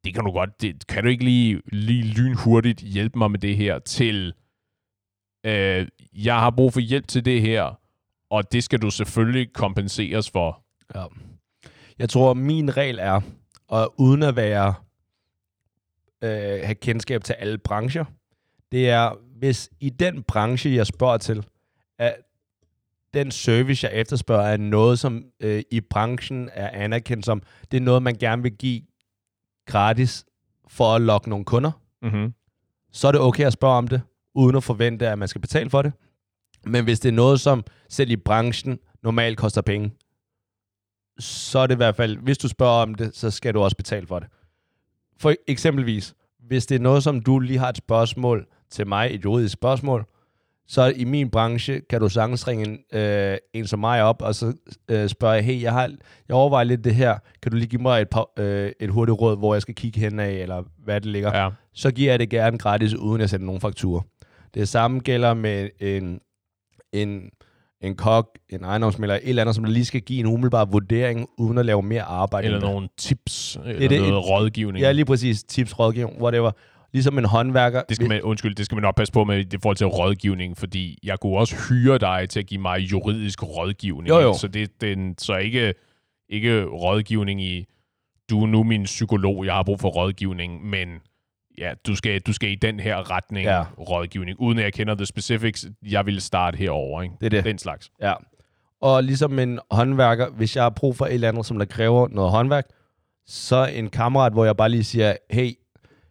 [0.08, 3.58] det kan du godt, det, kan du ikke lige, lige lynhurtigt hjælpe mig med det
[3.58, 4.34] her, til
[5.46, 7.80] øh, jeg har brug for hjælp til det her,
[8.30, 10.64] og det skal du selvfølgelig kompenseres for.
[10.96, 11.06] Ja.
[12.00, 13.22] Jeg tror, min regel er,
[13.68, 14.74] og uden at være
[16.24, 18.06] øh, have kendskab til alle brancher.
[18.72, 21.46] Det er, hvis i den branche, jeg spørger til,
[22.00, 22.16] at
[23.14, 27.42] den service, jeg efterspørger, er noget, som øh, i branchen er anerkendt som,
[27.72, 28.82] det er noget, man gerne vil give
[29.68, 30.26] gratis
[30.68, 32.34] for at lokke nogle kunder, Mm-hmm.
[32.92, 34.02] så er det okay at spørge om det,
[34.36, 35.94] uden at forvente, at man skal betale for det.
[36.66, 39.92] Men hvis det er noget, som selv i branchen normalt koster penge,
[41.20, 43.78] så er det i hvert fald, hvis du spørger om det, så skal du også
[43.78, 44.28] betale for det.
[45.18, 49.24] For eksempelvis, hvis det er noget, som du lige har et spørgsmål til mig, et
[49.24, 50.06] juridisk spørgsmål,
[50.68, 54.36] så i min branche kan du sagtens ringe en, øh, en som mig op, og
[54.36, 54.54] så
[54.90, 55.92] øh, spørge, jeg, hey, jeg, har,
[56.28, 59.22] jeg overvejer lidt det her, kan du lige give mig et, par, øh, et hurtigt
[59.22, 61.38] råd, hvor jeg skal kigge hen af, eller hvad det ligger?
[61.38, 61.50] Ja.
[61.74, 64.06] så giver jeg det gerne gratis, uden at sende nogen faktur.
[64.54, 66.20] Det samme gælder med en,
[66.94, 67.30] en,
[67.82, 71.58] en kok, en ejendomsmælder, et eller andet, som lige skal give en umiddelbar vurdering, uden
[71.58, 72.46] at lave mere arbejde.
[72.46, 74.84] Eller nogle tips, eller det, noget et- rådgivning.
[74.84, 75.44] Ja, lige præcis.
[75.44, 76.52] Tips, rådgivning, whatever.
[76.94, 77.82] Ligesom en håndværker.
[77.90, 80.58] Det skal man, undskyld, det skal man nok passe på med i forhold til rådgivning,
[80.58, 84.08] fordi jeg kunne også hyre dig til at give mig juridisk rådgivning.
[84.10, 84.34] Jo, jo.
[84.34, 85.74] Så det, det er en- så ikke,
[86.30, 87.66] ikke rådgivning i,
[88.30, 90.90] du er nu min psykolog, jeg har brug for rådgivning, men
[91.58, 93.64] ja, du skal, du skal i den her retning ja.
[93.80, 97.16] rådgivning, uden at jeg kender the specifics, jeg vil starte herover, ikke?
[97.20, 97.44] Det er det.
[97.46, 97.90] Den slags.
[98.02, 98.14] Ja.
[98.82, 102.08] Og ligesom en håndværker, hvis jeg har brug for et eller andet, som der kræver
[102.08, 102.66] noget håndværk,
[103.26, 105.52] så en kammerat, hvor jeg bare lige siger, hey,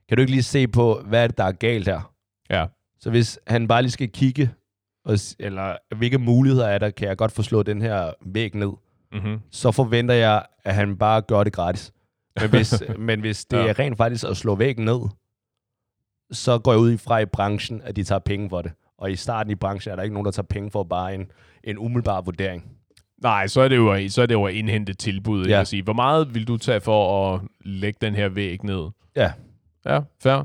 [0.09, 2.13] kan du ikke lige se på, hvad er det, der er galt her?
[2.51, 2.67] Ja.
[3.01, 4.51] Så hvis han bare lige skal kigge,
[5.05, 8.71] og, eller hvilke muligheder er der, kan jeg godt få slået den her væg ned,
[9.13, 9.41] Mm-hmm.
[9.51, 11.93] så forventer jeg, at han bare gør det gratis.
[12.41, 13.67] Men hvis, men hvis det Ja.
[13.69, 15.01] er rent faktisk at slå væggen ned,
[16.33, 18.73] så går jeg ud fra i branchen, at de tager penge for det.
[18.99, 21.31] Og i starten i branchen er der ikke nogen, der tager penge for bare en,
[21.65, 22.65] en umiddelbar vurdering.
[23.23, 25.47] Nej, så er det jo, så er det jo at indhente tilbud.
[25.47, 25.61] Ja.
[25.61, 28.89] At sige, hvor meget vil du tage for at lægge den her væg ned?
[29.17, 29.33] Ja.
[29.87, 30.45] Ja, fair.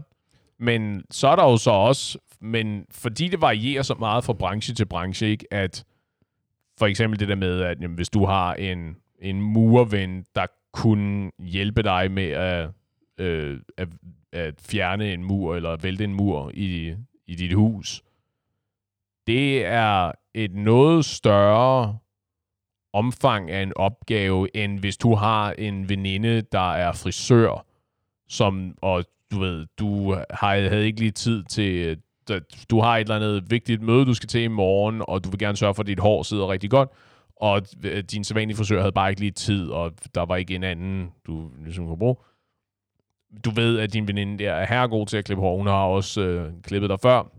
[0.58, 4.74] Men så er der jo så også, men fordi det varierer så meget fra branche
[4.74, 5.86] til branche, ikke, at
[6.80, 11.32] for eksempel det der med, at jamen, hvis du har en, en murven, der kunne
[11.40, 12.70] hjælpe dig med at,
[13.18, 13.88] øh, at,
[14.34, 16.96] at fjerne en mur, eller vælte en mur i,
[17.28, 18.02] i dit hus,
[19.28, 21.98] det er et noget større
[22.94, 27.66] omfang af en opgave, end hvis du har en veninde, der er frisør,
[28.28, 31.98] som, og du ved, du har, havde ikke lige tid til,
[32.30, 35.30] øh, du har et eller andet vigtigt møde, du skal til i morgen, og du
[35.30, 36.90] vil gerne sørge for, at dit hår sidder rigtig godt,
[37.36, 40.64] og øh, din sædvanlige frisør havde bare ikke lige tid, og der var ikke en
[40.64, 42.16] anden, du ligesom kunne bruge.
[43.46, 45.58] Du ved, at din veninde der er herregod til at klippe hår.
[45.58, 47.32] Hun har også øh, klippet dig før.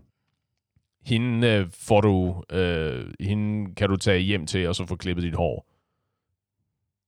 [1.05, 5.23] Hende øh, får du, øh, hende kan du tage hjem til, og så få klippet
[5.23, 5.67] dit hår.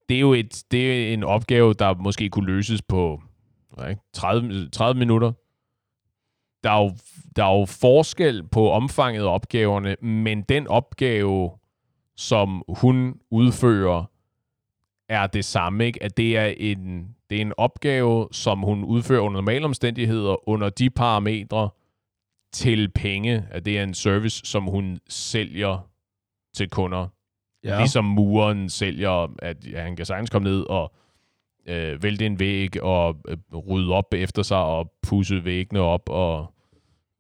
[0.10, 3.22] Det er jo et, det er en opgave, der måske kunne løses på
[3.90, 5.32] ikke, 30, 30 minutter.
[6.64, 6.92] Der er, jo,
[7.36, 11.52] der er jo forskel på omfanget af opgaverne, men den opgave,
[12.16, 14.04] som hun udfører,
[15.10, 16.04] er det samme, ikke?
[16.04, 20.70] At det er en, det er en opgave, som hun udfører under normale omstændigheder, under
[20.70, 21.70] de parametre,
[22.54, 25.90] til penge, at det er en service, som hun sælger
[26.54, 27.08] til kunder.
[27.64, 27.78] Ja.
[27.78, 30.94] Ligesom muren sælger, at ja, han kan sagtens komme ned og
[31.68, 36.54] øh, vælte en væg og øh, rydde op efter sig og pusse væggene op og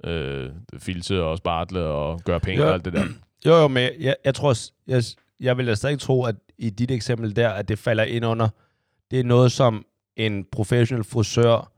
[0.04, 2.68] øh, filse og spartle og gøre penge Ja.
[2.70, 3.04] og alt det der.
[3.46, 4.54] Jo, jo, men jeg, jeg tror,
[4.88, 5.04] jeg,
[5.40, 8.50] jeg vil da stadig tro, at i dit eksempel der, at det falder ind under,
[9.12, 9.86] det er noget, som
[10.18, 11.72] en professionel frisør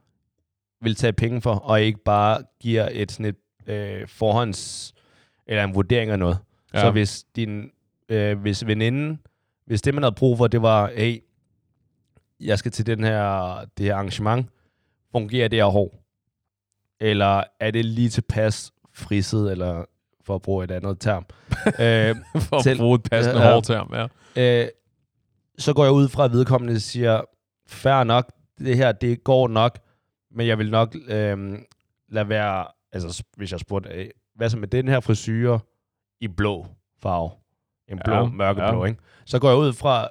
[0.82, 3.36] vil tage penge for, og ikke bare giver et sådan et
[3.74, 4.94] øh, forhånds,
[5.48, 6.38] eller en vurdering af noget.
[6.74, 6.80] Ja.
[6.82, 7.72] Så hvis din,
[8.10, 9.20] øh, hvis veninden,
[9.66, 11.18] hvis det man havde brug for, det var, hey,
[12.40, 14.48] jeg skal til den her, det her arrangement,
[15.12, 16.04] fungerer det her hår?
[17.00, 19.86] Eller er det lige tilpas frisset, eller
[20.26, 21.26] for at bruge et andet term,
[21.66, 23.52] øh, For Til- at bruge et passende ja.
[23.52, 23.94] hårdterm,
[24.36, 24.64] ja.
[24.64, 24.70] øh,
[25.58, 27.22] så går jeg ud fra, at vedkommende siger,
[27.68, 29.80] fair nok, det her, det går nok,
[30.32, 31.60] men jeg vil nok øh,
[32.10, 35.60] lade være, altså hvis jeg spurgte, øh, hvad så med den her frisyre
[36.22, 36.68] i blå
[37.02, 37.30] farve?
[37.88, 38.90] En blå, ja, mørkeblå, ja.
[38.90, 39.02] ikke?
[39.26, 40.10] Så går jeg ud fra,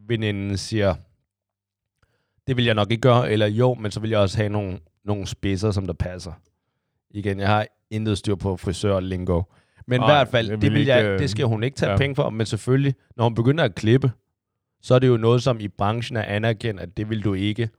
[0.00, 0.94] frisørveninden siger,
[2.46, 4.78] det vil jeg nok ikke gøre, eller jo, men så vil jeg også have nogle,
[5.04, 6.32] nogle spidser, som der passer.
[7.10, 9.42] Igen, jeg har intet styr på frisør-lingo.
[9.86, 11.76] Men i hvert fald, jeg det, vil vil jeg, ikke, øh, det skal hun ikke
[11.76, 11.98] tage ja.
[11.98, 14.12] penge for, men selvfølgelig, når hun begynder at klippe,
[14.82, 17.70] så er det jo noget, som i branchen er anerkendt, at det vil du ikke,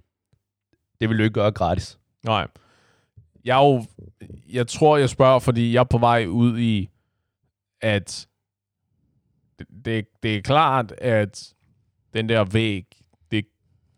[1.02, 2.00] det vil du ikke gøre gratis.
[2.26, 2.48] Nej.
[3.46, 3.86] Jeg, er jo,
[4.50, 6.90] jeg tror, jeg spørger, fordi jeg er på vej ud i,
[7.82, 8.28] at
[9.60, 11.54] det, det, det er klart, at
[12.14, 12.86] den der væg,
[13.32, 13.46] det,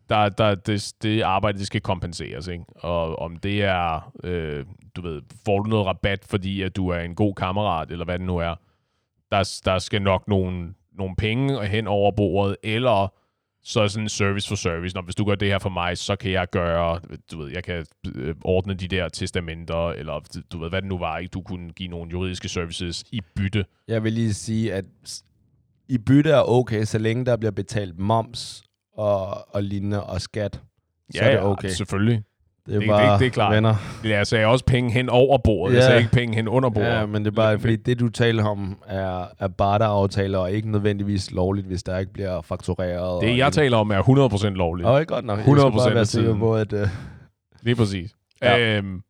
[0.08, 2.64] der, der, det, det arbejde, det skal kompenseres, ikke?
[2.76, 4.64] Og om det er, øh,
[4.96, 8.18] du ved, får du noget rabat, fordi at du er en god kammerat, eller hvad
[8.18, 8.54] det nu er,
[9.30, 13.12] der, der skal nok nogle, nogle penge hen over bordet, eller
[13.64, 14.94] så er sådan service for service.
[14.94, 17.00] Når hvis du gør det her for mig, så kan jeg gøre,
[17.32, 20.98] du ved, jeg kan øh, ordne de der testamenter, eller du ved, hvad det nu
[20.98, 21.30] var, ikke?
[21.30, 23.64] Du kunne give nogle juridiske services i bytte.
[23.88, 24.84] Jeg vil lige sige, at
[25.88, 28.62] i bytte er okay, så længe der bliver betalt moms
[28.96, 30.60] og, og lignende og skat.
[31.10, 31.68] Så ja, er det okay.
[31.68, 32.22] Ja, selvfølgelig.
[32.66, 33.54] Det er Det, bare det, det er klart.
[33.54, 33.74] venner.
[34.04, 35.74] Jeg sagde også penge hen over bordet.
[35.74, 35.86] Jeg Ja.
[35.86, 36.88] sagde ikke penge hen under bordet.
[36.88, 40.70] Ja, men det er bare, fordi det, du taler om, er, er barteraftaler, og ikke
[40.70, 43.22] nødvendigvis lovligt, hvis der ikke bliver faktureret.
[43.22, 44.02] Det, jeg taler om, er
[44.42, 44.88] 100% lovligt.
[44.88, 45.38] Og ikke godt nok.
[45.38, 46.72] Jeg 100% skal bare være sikker på, at...
[46.72, 46.80] Uh,
[47.62, 48.14] Lige præcis.
[48.42, 48.56] Ja.
[48.56, 48.76] Ja.
[48.78, 49.02] Øhm,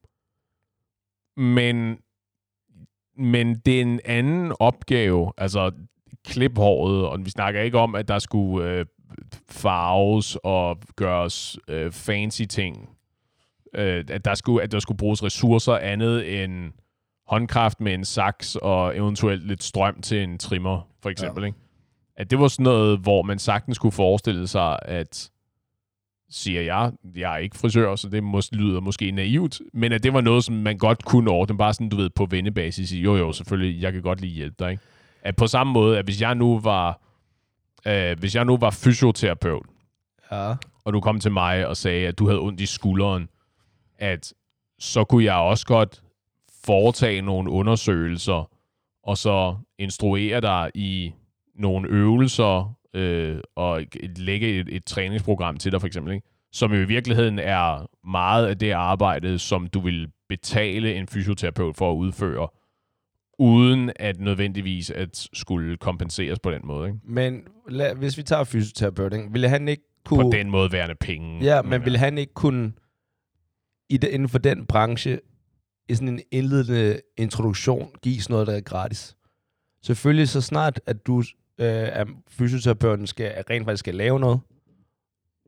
[1.37, 1.99] men,
[3.19, 5.33] men det er en anden opgave.
[5.39, 5.71] Altså,
[6.25, 8.87] kliphåret, og vi snakker ikke om, at der skulle øh,
[9.51, 12.89] farves og gøres øh, fancy ting.
[13.75, 16.73] Øh, at, der skulle, at der skulle bruges ressourcer andet end
[17.27, 21.43] håndkraft med en saks og eventuelt lidt strøm til en trimmer, for eksempel.
[21.43, 21.47] Ja.
[21.47, 21.59] Ikke?
[22.17, 25.31] At det var sådan noget, hvor man sagtens kunne forestille sig, at
[26.31, 30.13] siger jeg, jeg er ikke frisør, så det mås- lyder måske naivt, men at det
[30.13, 32.93] var noget, som man godt kunne ordne, bare sådan, du ved, på vennebasis.
[32.93, 34.83] Jo, jo, selvfølgelig, jeg kan godt lige hjælpe dig, ikke?
[35.25, 37.01] At på samme måde, at hvis jeg nu var,
[37.87, 39.67] øh, hvis jeg nu var fysioterapeut,
[40.31, 40.55] ja.
[40.85, 43.29] og du kom til mig og sagde, at du havde ondt i skulderen,
[43.99, 44.33] at
[44.79, 46.03] så kunne jeg også godt
[46.67, 48.51] foretage nogle undersøgelser,
[49.03, 51.13] og så instruere dig i
[51.55, 53.83] nogle øvelser, øh, og
[54.17, 56.29] lægge et, et træningsprogram til dig, for eksempel, ikke?
[56.53, 61.77] som jo i virkeligheden er meget af det arbejde, som du vil betale en fysioterapeut
[61.77, 62.49] for at udføre,
[63.39, 66.89] uden at nødvendigvis at skulle kompenseres på den måde.
[66.89, 66.99] Ikke?
[67.05, 69.33] Men lad, hvis vi tager fysioterapeut, ikke?
[69.33, 70.25] ville han ikke kunne...
[70.25, 71.45] På den måde værende penge.
[71.45, 72.73] Ja, mener men ville han ikke kunne
[73.91, 75.21] i det, inden for den branche
[75.89, 79.17] i sådan en indledende introduktion gives noget, der er gratis?
[79.83, 81.19] Selvfølgelig så snart, at du
[81.59, 84.41] øh, er fysioterapeuten skal, rent faktisk skal lave noget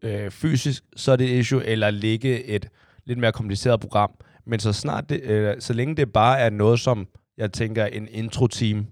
[0.02, 2.68] øh, fysisk, så er det et issue, eller lægge et
[3.04, 4.10] lidt mere kompliceret program.
[4.44, 8.08] Men så snart det, øh, så længe det bare er noget, som jeg tænker en
[8.08, 8.86] intro-team,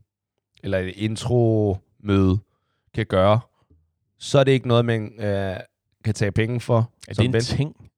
[0.62, 2.38] eller et intro-møde
[2.94, 3.40] kan gøre,
[4.18, 5.56] så er det ikke noget, man øh,
[6.04, 6.90] kan tage penge for.
[7.08, 7.40] Er det en ven.
[7.40, 7.90] ting?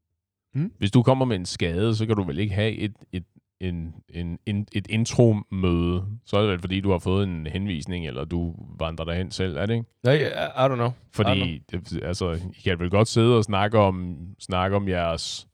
[0.55, 0.73] Hmm?
[0.79, 3.25] Hvis du kommer med en skade, så kan du vel ikke have et, et,
[3.61, 6.05] en, en, en, et intro-møde.
[6.25, 9.57] Så er det vel, fordi du har fået en henvisning, eller du vandrer derhen selv,
[9.57, 9.87] er det ikke?
[10.03, 10.91] Nej, I, I don't know.
[11.13, 15.49] Fordi, det, altså, I kan vel godt sidde og snakke om, snakke om jeres,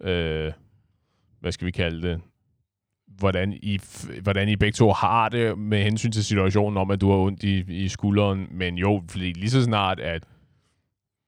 [0.00, 0.52] øh,
[1.40, 2.20] hvad skal vi kalde det,
[3.18, 3.80] hvordan I,
[4.22, 7.42] hvordan I begge to har det med hensyn til situationen om, at du har ondt
[7.42, 8.46] i, i skulderen.
[8.50, 10.24] Men jo, fordi lige så snart, at,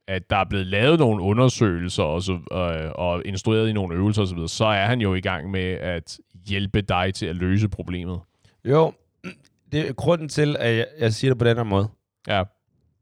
[0.08, 4.22] at der er blevet lavet nogle undersøgelser og, så, øh, og instrueret i nogle øvelser
[4.22, 8.20] osv., så er han jo i gang med at hjælpe dig til at løse problemet.
[8.64, 8.92] Jo,
[9.72, 11.88] det er grunden til, at jeg, jeg siger det på den her måde.
[12.28, 12.42] Ja,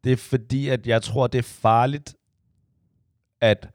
[0.05, 2.15] Det er fordi, at jeg tror, det er farligt
[3.41, 3.69] at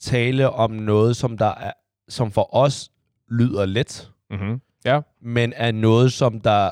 [0.00, 1.72] tale om noget, som der er,
[2.08, 2.90] som for os
[3.30, 4.60] lyder let, mm-hmm.
[4.84, 6.70] ja, men er noget, som der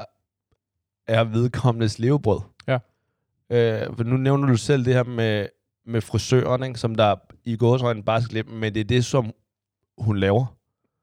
[1.07, 2.41] er vedkommendes levebrød.
[2.69, 2.79] Ja.
[3.51, 5.49] Øh, for nu nævner du selv det her med,
[5.87, 6.79] med frisøren, ikke?
[6.79, 9.33] som der i gåsøjne bare skal men det er det, som
[9.99, 10.57] hun laver.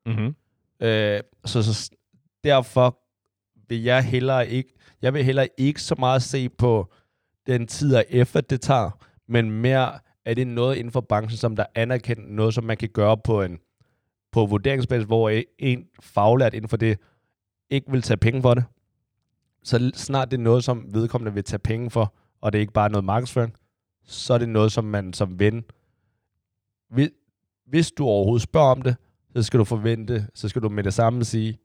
[0.06, 0.36] mm-hmm.
[0.82, 1.92] Øh, så, så
[2.44, 3.00] derfor
[3.70, 6.94] vil jeg hellere ikke, jeg vil hellere ikke så meget se på
[7.48, 8.90] den tid og effort, det tager,
[9.28, 12.78] men mere, er det noget inden for branchen, som der er anerkendt, noget, som man
[12.78, 13.60] kan gøre på en
[14.32, 17.00] på vurderingsbasis, hvor en faglært inden for det
[17.70, 18.63] ikke vil tage penge for det.
[19.63, 22.74] Så snart det er noget, som vedkommende vil tage penge for, og det er ikke
[22.74, 23.54] bare noget markedsføring,
[24.04, 25.63] så er det noget, som man som ven,
[26.89, 27.10] hvis,
[27.65, 28.96] hvis du overhovedet spørger om det,
[29.36, 31.58] så skal du forvente, så skal du med det samme sige,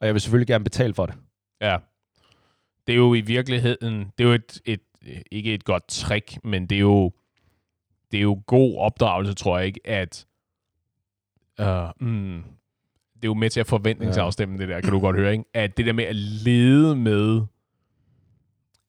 [0.00, 1.14] og jeg vil selvfølgelig gerne betale for det.
[1.60, 1.76] Ja.
[2.86, 4.80] Det er jo i virkeligheden, det er jo et, et,
[5.32, 7.12] ikke et godt trick, men det er jo,
[8.10, 10.26] det er jo god opdragelse, tror jeg ikke, at
[11.60, 12.42] uh, mm,
[13.14, 15.44] det er jo med til at forventningsafstemme det der, kan du godt høre, ikke?
[15.54, 17.42] At det der med at lede med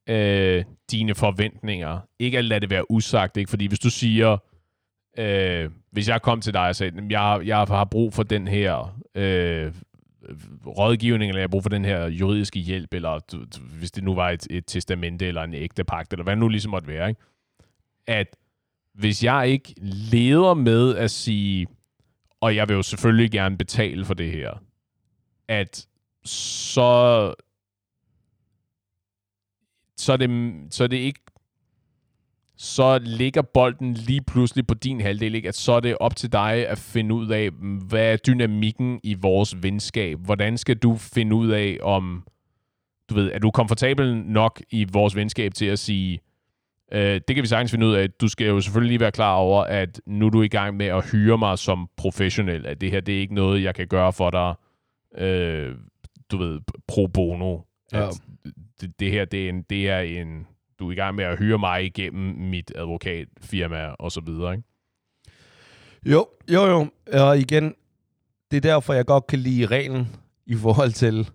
[0.10, 3.50] øh, dine forventninger, ikke at lade det være usagt, ikke?
[3.50, 4.38] Fordi hvis du siger,
[5.18, 8.48] øh, hvis jeg kom til dig og sagde, "Jamen, jeg, jeg har brug for den
[8.48, 9.74] her øh,
[10.68, 13.20] rådgivning, eller jeg har brug for den her juridiske hjælp, eller
[13.80, 16.72] hvis det nu var et, et testamente, eller en ægtepagt, eller hvad det nu ligesom
[16.72, 17.22] måtte være, ikke?
[18.08, 18.36] at
[18.94, 19.74] hvis jeg ikke
[20.12, 21.68] leder med at sige,
[22.46, 24.52] og jeg vil jo selvfølgelig gerne betale for det her,
[25.48, 25.88] at
[26.26, 27.34] så
[29.98, 30.30] så er det,
[30.74, 31.20] så er det ikke
[32.58, 35.48] så ligger bolden lige pludselig på din halvdel, ikke?
[35.48, 37.50] at så er det op til dig at finde ud af,
[37.88, 40.20] hvad er dynamikken i vores venskab?
[40.20, 42.24] Hvordan skal du finde ud af, om
[43.10, 46.20] du ved, er du komfortabel nok i vores venskab til at sige,
[46.92, 48.12] øh, det kan vi sagtens finde ud af.
[48.12, 50.86] Du skal jo selvfølgelig lige være klar over, at nu er du i gang med
[50.86, 54.14] at hyre mig som professionel, at det her, det er ikke noget, jeg kan gøre
[54.14, 54.54] for dig,
[55.24, 55.76] øh,
[56.32, 57.60] du ved, pro bono.
[57.94, 58.08] Ja.
[58.08, 58.22] At
[58.82, 60.48] det, det her, det er, en, det er en,
[60.80, 64.64] du er i gang med at hyre mig igennem mit advokatfirma og så videre, ikke?
[66.06, 66.88] Jo, jo, jo.
[67.14, 67.76] Og igen,
[68.52, 70.08] det er derfor, jeg godt kan lide reglen
[70.46, 71.30] i forhold til,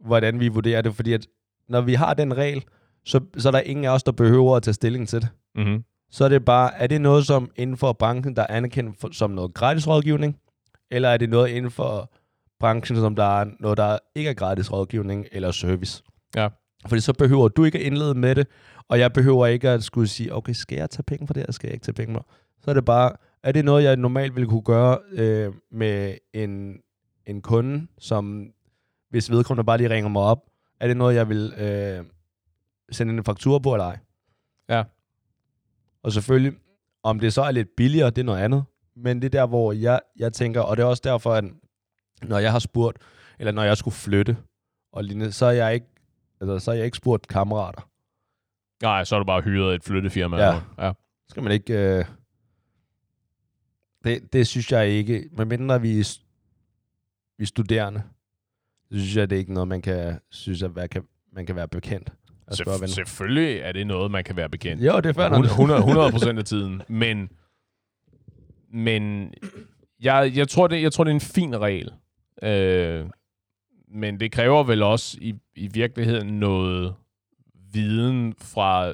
[0.00, 0.94] hvordan vi vurderer det.
[0.94, 1.26] Fordi at
[1.68, 2.64] når vi har den regel,
[3.04, 5.28] så, så er der ingen af os, der behøver at tage stilling til det.
[5.54, 5.84] Mm-hmm.
[6.10, 9.08] Så er det bare, er det noget som inden for branchen, der er anerkendt for,
[9.12, 10.36] som noget gratis rådgivning?
[10.90, 12.12] Eller er det noget inden for
[12.60, 16.02] branchen, som der er noget, der ikke er gratis rådgivning eller service?
[16.36, 16.48] Ja.
[16.86, 18.46] Fordi så behøver du ikke at indlede med det,
[18.88, 21.52] og jeg behøver ikke at skulle sige, okay, skal jeg tage penge for det, eller
[21.52, 22.28] skal jeg ikke tage penge for det?
[22.64, 26.76] Så er det bare, er det noget, jeg normalt ville kunne gøre øh, med en,
[27.26, 28.46] en kunde, som
[29.10, 30.38] hvis vedkommende bare lige ringer mig op,
[30.80, 32.04] er det noget, jeg vil øh,
[32.90, 33.98] sende en faktura på eller ej?
[34.68, 34.84] Ja.
[36.02, 36.52] Og selvfølgelig,
[37.02, 38.64] om det så er lidt billigere, det er noget andet.
[38.96, 41.44] Men det er der, hvor jeg, jeg tænker, og det er også derfor, at
[42.22, 42.98] når jeg har spurgt,
[43.38, 44.36] eller når jeg skulle flytte,
[44.92, 45.86] og lignende, så er jeg ikke,
[46.40, 47.88] altså, så er jeg ikke spurgt kammerater.
[48.82, 50.36] Nej, så er du bare hyret et flyttefirma.
[50.36, 50.60] Ja.
[50.78, 50.92] ja.
[51.28, 51.74] Skal man ikke...
[51.98, 52.04] Øh,
[54.04, 55.28] det, det synes jeg ikke.
[55.32, 56.24] Medmindre vi, er s-
[57.38, 58.02] vi er studerende,
[58.90, 61.56] så synes jeg, det er ikke noget, man kan, synes jeg, hvad kan, man kan
[61.56, 62.12] være bekendt.
[62.48, 62.94] At spørge Selvf- venner.
[62.94, 64.84] selvfølgelig er det noget, man kan være bekendt.
[64.84, 65.44] Jo, det er fair nok.
[65.44, 66.82] 100, 100 procent af tiden.
[66.88, 67.28] Men,
[68.72, 69.32] men
[70.02, 71.92] jeg, jeg, tror, det, jeg tror, det er en fin regel.
[72.42, 73.06] Øh,
[73.88, 76.94] men det kræver vel også i, i virkeligheden noget
[77.72, 78.92] viden fra,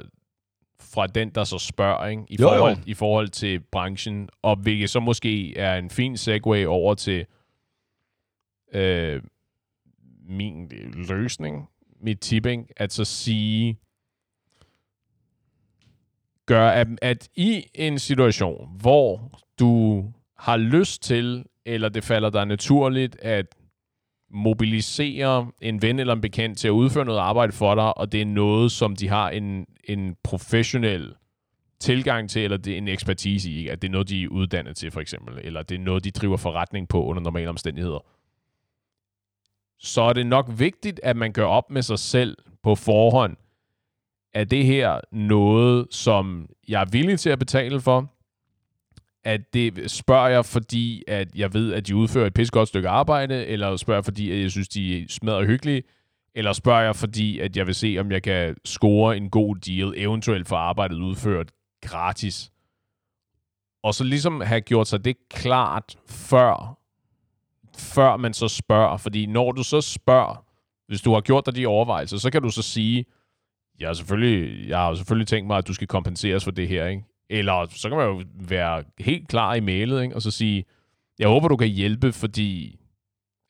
[0.80, 2.22] fra den, der så spørger, ikke?
[2.28, 2.57] I, Jo, jo.
[2.59, 7.26] forhold, i forhold til branchen, og hvilket så måske er en fin segue over til
[8.74, 9.22] øh,
[10.28, 10.70] min
[11.09, 11.68] løsning,
[12.03, 13.78] mit tipping, at så sige,
[16.46, 20.05] gør, at, at i en situation, hvor du
[20.38, 23.46] har lyst til, eller det falder dig naturligt, at
[24.30, 28.20] mobilisere en ven eller en bekendt til at udføre noget arbejde for dig, og det
[28.20, 31.14] er noget, som de har en, en professionel
[31.80, 33.72] tilgang til, eller det er en ekspertise i, ikke?
[33.72, 36.11] at det er noget, de er uddannet til, for eksempel, eller det er noget, de
[36.11, 38.07] driver forretning på under normale omstændigheder,
[39.81, 43.37] så er det nok vigtigt, at man gør op med sig selv på forhånd,
[44.35, 48.12] er det her noget, som jeg er villig til at betale for?
[49.24, 53.47] At det spørger jeg, fordi at jeg ved, at de udfører et pissegodt stykke arbejde,
[53.47, 55.83] eller spørger jeg, fordi at jeg synes, de smadrer smadret hyggelige,
[56.35, 59.95] eller spørger jeg, fordi at jeg vil se, om jeg kan score en god deal,
[59.97, 61.53] eventuelt for arbejdet udført
[61.83, 62.53] gratis.
[63.83, 66.80] Og så ligesom have gjort sig det klart før,
[67.81, 68.97] før man så spørger.
[68.97, 70.45] Fordi når du så spørger,
[70.89, 73.05] hvis du har gjort dig de overvejelser, så kan du så sige,
[73.81, 76.87] jeg har selvfølgelig, jeg har selvfølgelig tænkt mig, at du skal kompenseres for det her,
[76.87, 77.05] ikke?
[77.31, 80.14] Eller så kan man jo være helt klar i mailet, ikke?
[80.14, 80.64] Og så sige,
[81.18, 82.81] jeg håber, du kan hjælpe, fordi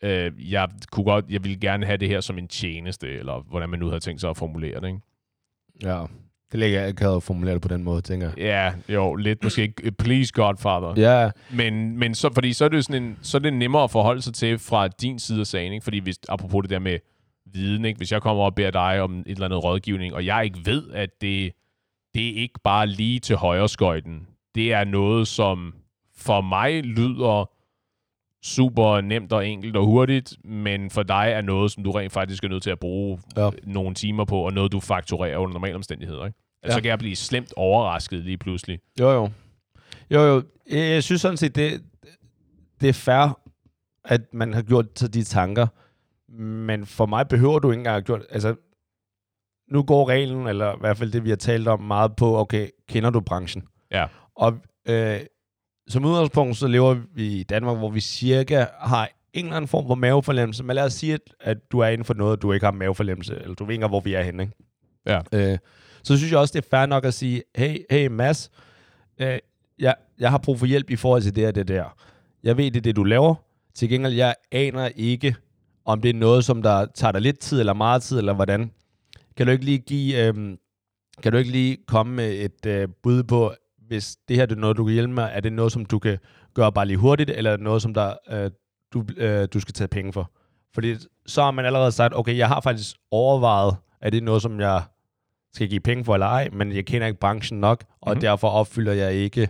[0.03, 3.69] øh, jeg kunne godt, jeg ville gerne have det her som en tjeneste, eller hvordan
[3.71, 5.01] man nu havde tænkt sig at formulere det, ikke?
[5.83, 6.05] Ja,
[6.53, 8.39] det ligger jeg ikke at formulere det på den måde, tænker jeg.
[8.39, 10.95] Ja, jo, lidt måske ikke, please Godfather.
[10.97, 13.85] Ja, Men, men så, fordi så er det jo sådan en, så er det nemmere
[13.85, 15.85] at forholde sig til fra din side af sagen, ikke?
[15.85, 16.99] Fordi hvis, apropos det der med
[17.53, 17.97] viden, ikke?
[17.97, 20.91] Hvis jeg kommer og beder dig om et eller andet rådgivning, og jeg ikke ved,
[20.93, 21.53] at det,
[22.15, 24.27] det er ikke bare lige til højre skøjten.
[24.55, 25.75] Det er noget, som
[26.17, 27.51] for mig lyder
[28.43, 32.45] super nemt og enkelt og hurtigt, men for dig er noget, som du rent faktisk
[32.45, 33.51] er nødt til at bruge Ja.
[33.65, 36.27] nogle timer på, og noget, du fakturerer under normale omstændigheder.
[36.27, 36.39] Ikke?
[36.63, 36.79] Altså, Ja.
[36.79, 38.79] Så kan jeg blive slemt overrasket lige pludselig.
[39.01, 39.31] Jo, jo.
[40.11, 40.43] Jo, jo.
[40.71, 41.83] Jeg, synes sådan set, det,
[42.81, 43.39] det er fair,
[44.05, 45.67] at man har gjort sig de tanker.
[46.43, 48.23] Men for mig behøver du ikke engang have gjort...
[48.31, 48.55] Altså,
[49.71, 52.69] nu går reglen, eller i hvert fald det, vi har talt om meget på, okay,
[52.89, 53.63] kender du branchen?
[53.91, 54.07] Ja.
[54.37, 55.21] Og øh,
[55.91, 59.87] som udgangspunkt, så lever vi i Danmark, hvor vi cirka har en eller anden form
[59.87, 60.65] for mavefornemmelse.
[60.65, 63.37] Men lad os sige, at, at du er inden for noget, du ikke har mavefornemmelse,
[63.43, 64.43] eller du ved ikke hvor vi er henne.
[64.43, 64.55] Ikke?
[65.07, 65.21] Ja.
[65.33, 65.59] Øh,
[66.03, 68.51] så synes jeg også, det er fair nok at sige, hey, hey Mads,
[69.21, 69.39] øh,
[69.79, 71.97] jeg, jeg har brug for hjælp i forhold til det og det der.
[72.43, 73.35] Jeg ved, det er det, du laver.
[73.75, 75.37] Til gengæld, jeg aner ikke,
[75.85, 78.71] om det er noget, som der tager dig lidt tid, eller meget tid, eller hvordan.
[79.37, 80.57] Kan du ikke lige give, øh,
[81.23, 83.53] kan du ikke lige komme med et øh, bud på,
[83.91, 85.99] hvis det her det er noget, du kan hjælpe med, er det noget, som du
[85.99, 86.19] kan
[86.55, 88.51] gøre bare lige hurtigt, eller er det noget, som der, øh,
[88.93, 90.31] du, øh, du skal tage penge for?
[90.75, 90.95] Fordi
[91.27, 94.83] så har man allerede sagt, okay, jeg har faktisk overvejet, er det noget, som jeg
[95.55, 98.11] skal give penge for eller ej, men jeg kender ikke branchen nok, og Mhm.
[98.11, 98.21] mm-hmm.
[98.21, 99.49] derfor opfylder jeg ikke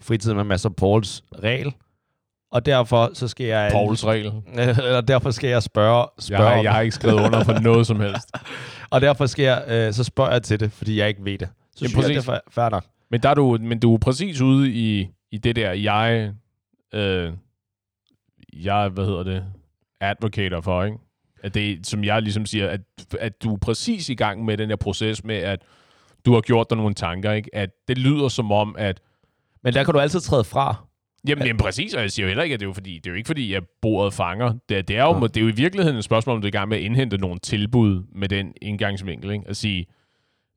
[0.00, 1.74] fritiden med masser Pauls regel.
[2.52, 3.68] Og derfor så skal jeg...
[3.72, 4.32] Pauls regel.
[4.58, 7.52] Eller derfor skal jeg spørge, Jeg spørge har, om- jeg har ikke skrevet under på
[7.52, 8.30] noget som helst.
[8.90, 11.48] Og derfor skal jeg, øh, så spørger jeg til det, fordi jeg ikke ved det.
[11.76, 12.24] Så Jamen, synes jeg, præcis.
[12.26, 12.84] det er fa- fair nok.
[13.10, 16.32] Men, der er du, men du er præcis ude i, i det der, jeg,
[16.94, 17.32] øh,
[18.52, 19.44] jeg, hvad hedder det,
[20.00, 20.98] advocater for, ikke?
[21.42, 22.80] At det, som jeg ligesom siger, at,
[23.20, 25.62] at du er præcis i gang med den her proces med, at
[26.26, 27.50] du har gjort dig nogle tanker, ikke?
[27.54, 29.00] At det lyder som om, at
[29.62, 30.84] Men der kan du altid træde fra.
[31.28, 33.06] Jamen, jamen præcis, og jeg siger jo heller ikke, at det er jo, fordi, det
[33.06, 34.54] er jo ikke fordi, at bordet fanger.
[34.68, 35.20] Det, er- det, er jo, Ja.
[35.26, 37.18] det er jo i virkeligheden et spørgsmål, om du er i gang med at indhente
[37.18, 39.30] nogle tilbud med den indgangsvinkel.
[39.30, 39.44] Ikke?
[39.48, 39.86] At sige,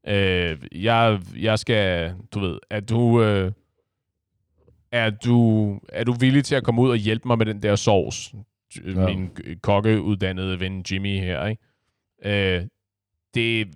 [0.08, 3.52] øh, jeg, jeg skal, du ved, er du, øh,
[4.92, 7.76] er du, er du villig til at komme ud og hjælpe mig med den der
[7.76, 8.34] sovs?
[8.86, 9.06] Ja.
[9.06, 9.30] Min
[9.62, 11.62] kokkeuddannede ven Jimmy her, ikke?
[12.26, 12.68] Øh,
[13.34, 13.68] det,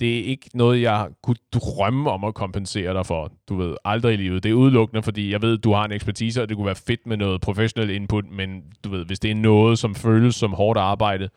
[0.00, 3.32] det er ikke noget, jeg kunne drømme om at kompensere dig for.
[3.48, 4.42] Du ved, aldrig i livet.
[4.42, 7.06] Det er udelukkende, fordi jeg ved, du har en ekspertise, og det kunne være fedt
[7.06, 10.78] med noget professionel input, men du ved, hvis det er noget, som føles som hårdt
[10.78, 11.28] arbejde,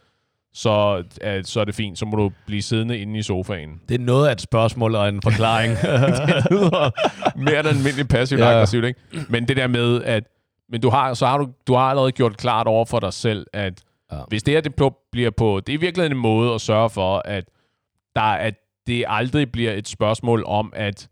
[0.53, 1.99] så, uh, så er det fint.
[1.99, 3.81] Så må du blive siddende inde i sofaen.
[3.89, 5.71] Det er noget af et spørgsmål og en forklaring.
[6.27, 6.89] det lyder
[7.39, 8.49] mere end almindeligt passivt Ja.
[8.49, 8.99] aggressivt, ikke?
[9.29, 10.23] Men det der med, at
[10.69, 13.47] men du har, så har du, du har allerede gjort klart over for dig selv,
[13.53, 13.81] at
[14.11, 14.17] Ja.
[14.27, 14.75] hvis det her det
[15.11, 17.45] bliver på, det er virkelig en måde at sørge for, at
[18.15, 18.53] der at
[18.87, 21.07] det aldrig bliver et spørgsmål om at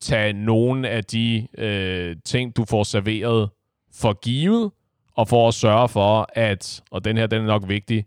[0.00, 3.50] tage nogle af de øh, ting, du får serveret
[3.94, 4.70] for givet,
[5.16, 8.06] og for at sørge for, at, og den her den er nok vigtig,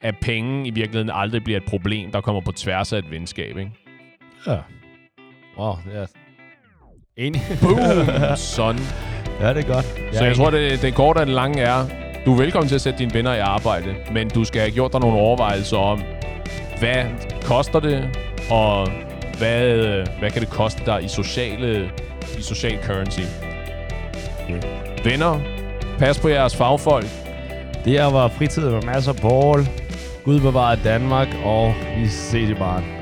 [0.00, 3.58] at penge i virkeligheden aldrig bliver et problem, der kommer på tværs af et venskab.
[3.58, 3.70] Ikke?
[4.46, 4.56] ja.
[5.58, 6.04] Wow, ja.
[7.16, 7.42] Enig.
[7.62, 8.36] Boom!
[8.36, 8.80] Sådan.
[9.40, 10.16] ja, det er godt.
[10.16, 11.86] Så jeg tror, det, det korte og det lange er,
[12.26, 14.92] du er velkommen til at sætte dine venner i arbejde, men du skal have gjort
[14.92, 16.02] dig nogle overvejelser om,
[16.78, 17.04] hvad
[17.42, 18.18] koster det,
[18.50, 18.88] og
[19.38, 19.76] hvad,
[20.18, 21.90] hvad kan det koste dig i sociale
[22.38, 23.20] i social currency.
[24.44, 24.62] Okay.
[25.04, 25.40] Venner,
[25.98, 27.06] pas på jeres fagfolk.
[27.84, 29.66] Det her var fritid med masser Paul.
[30.28, 32.97] Gud bevare Danmark, og vi ses i barn.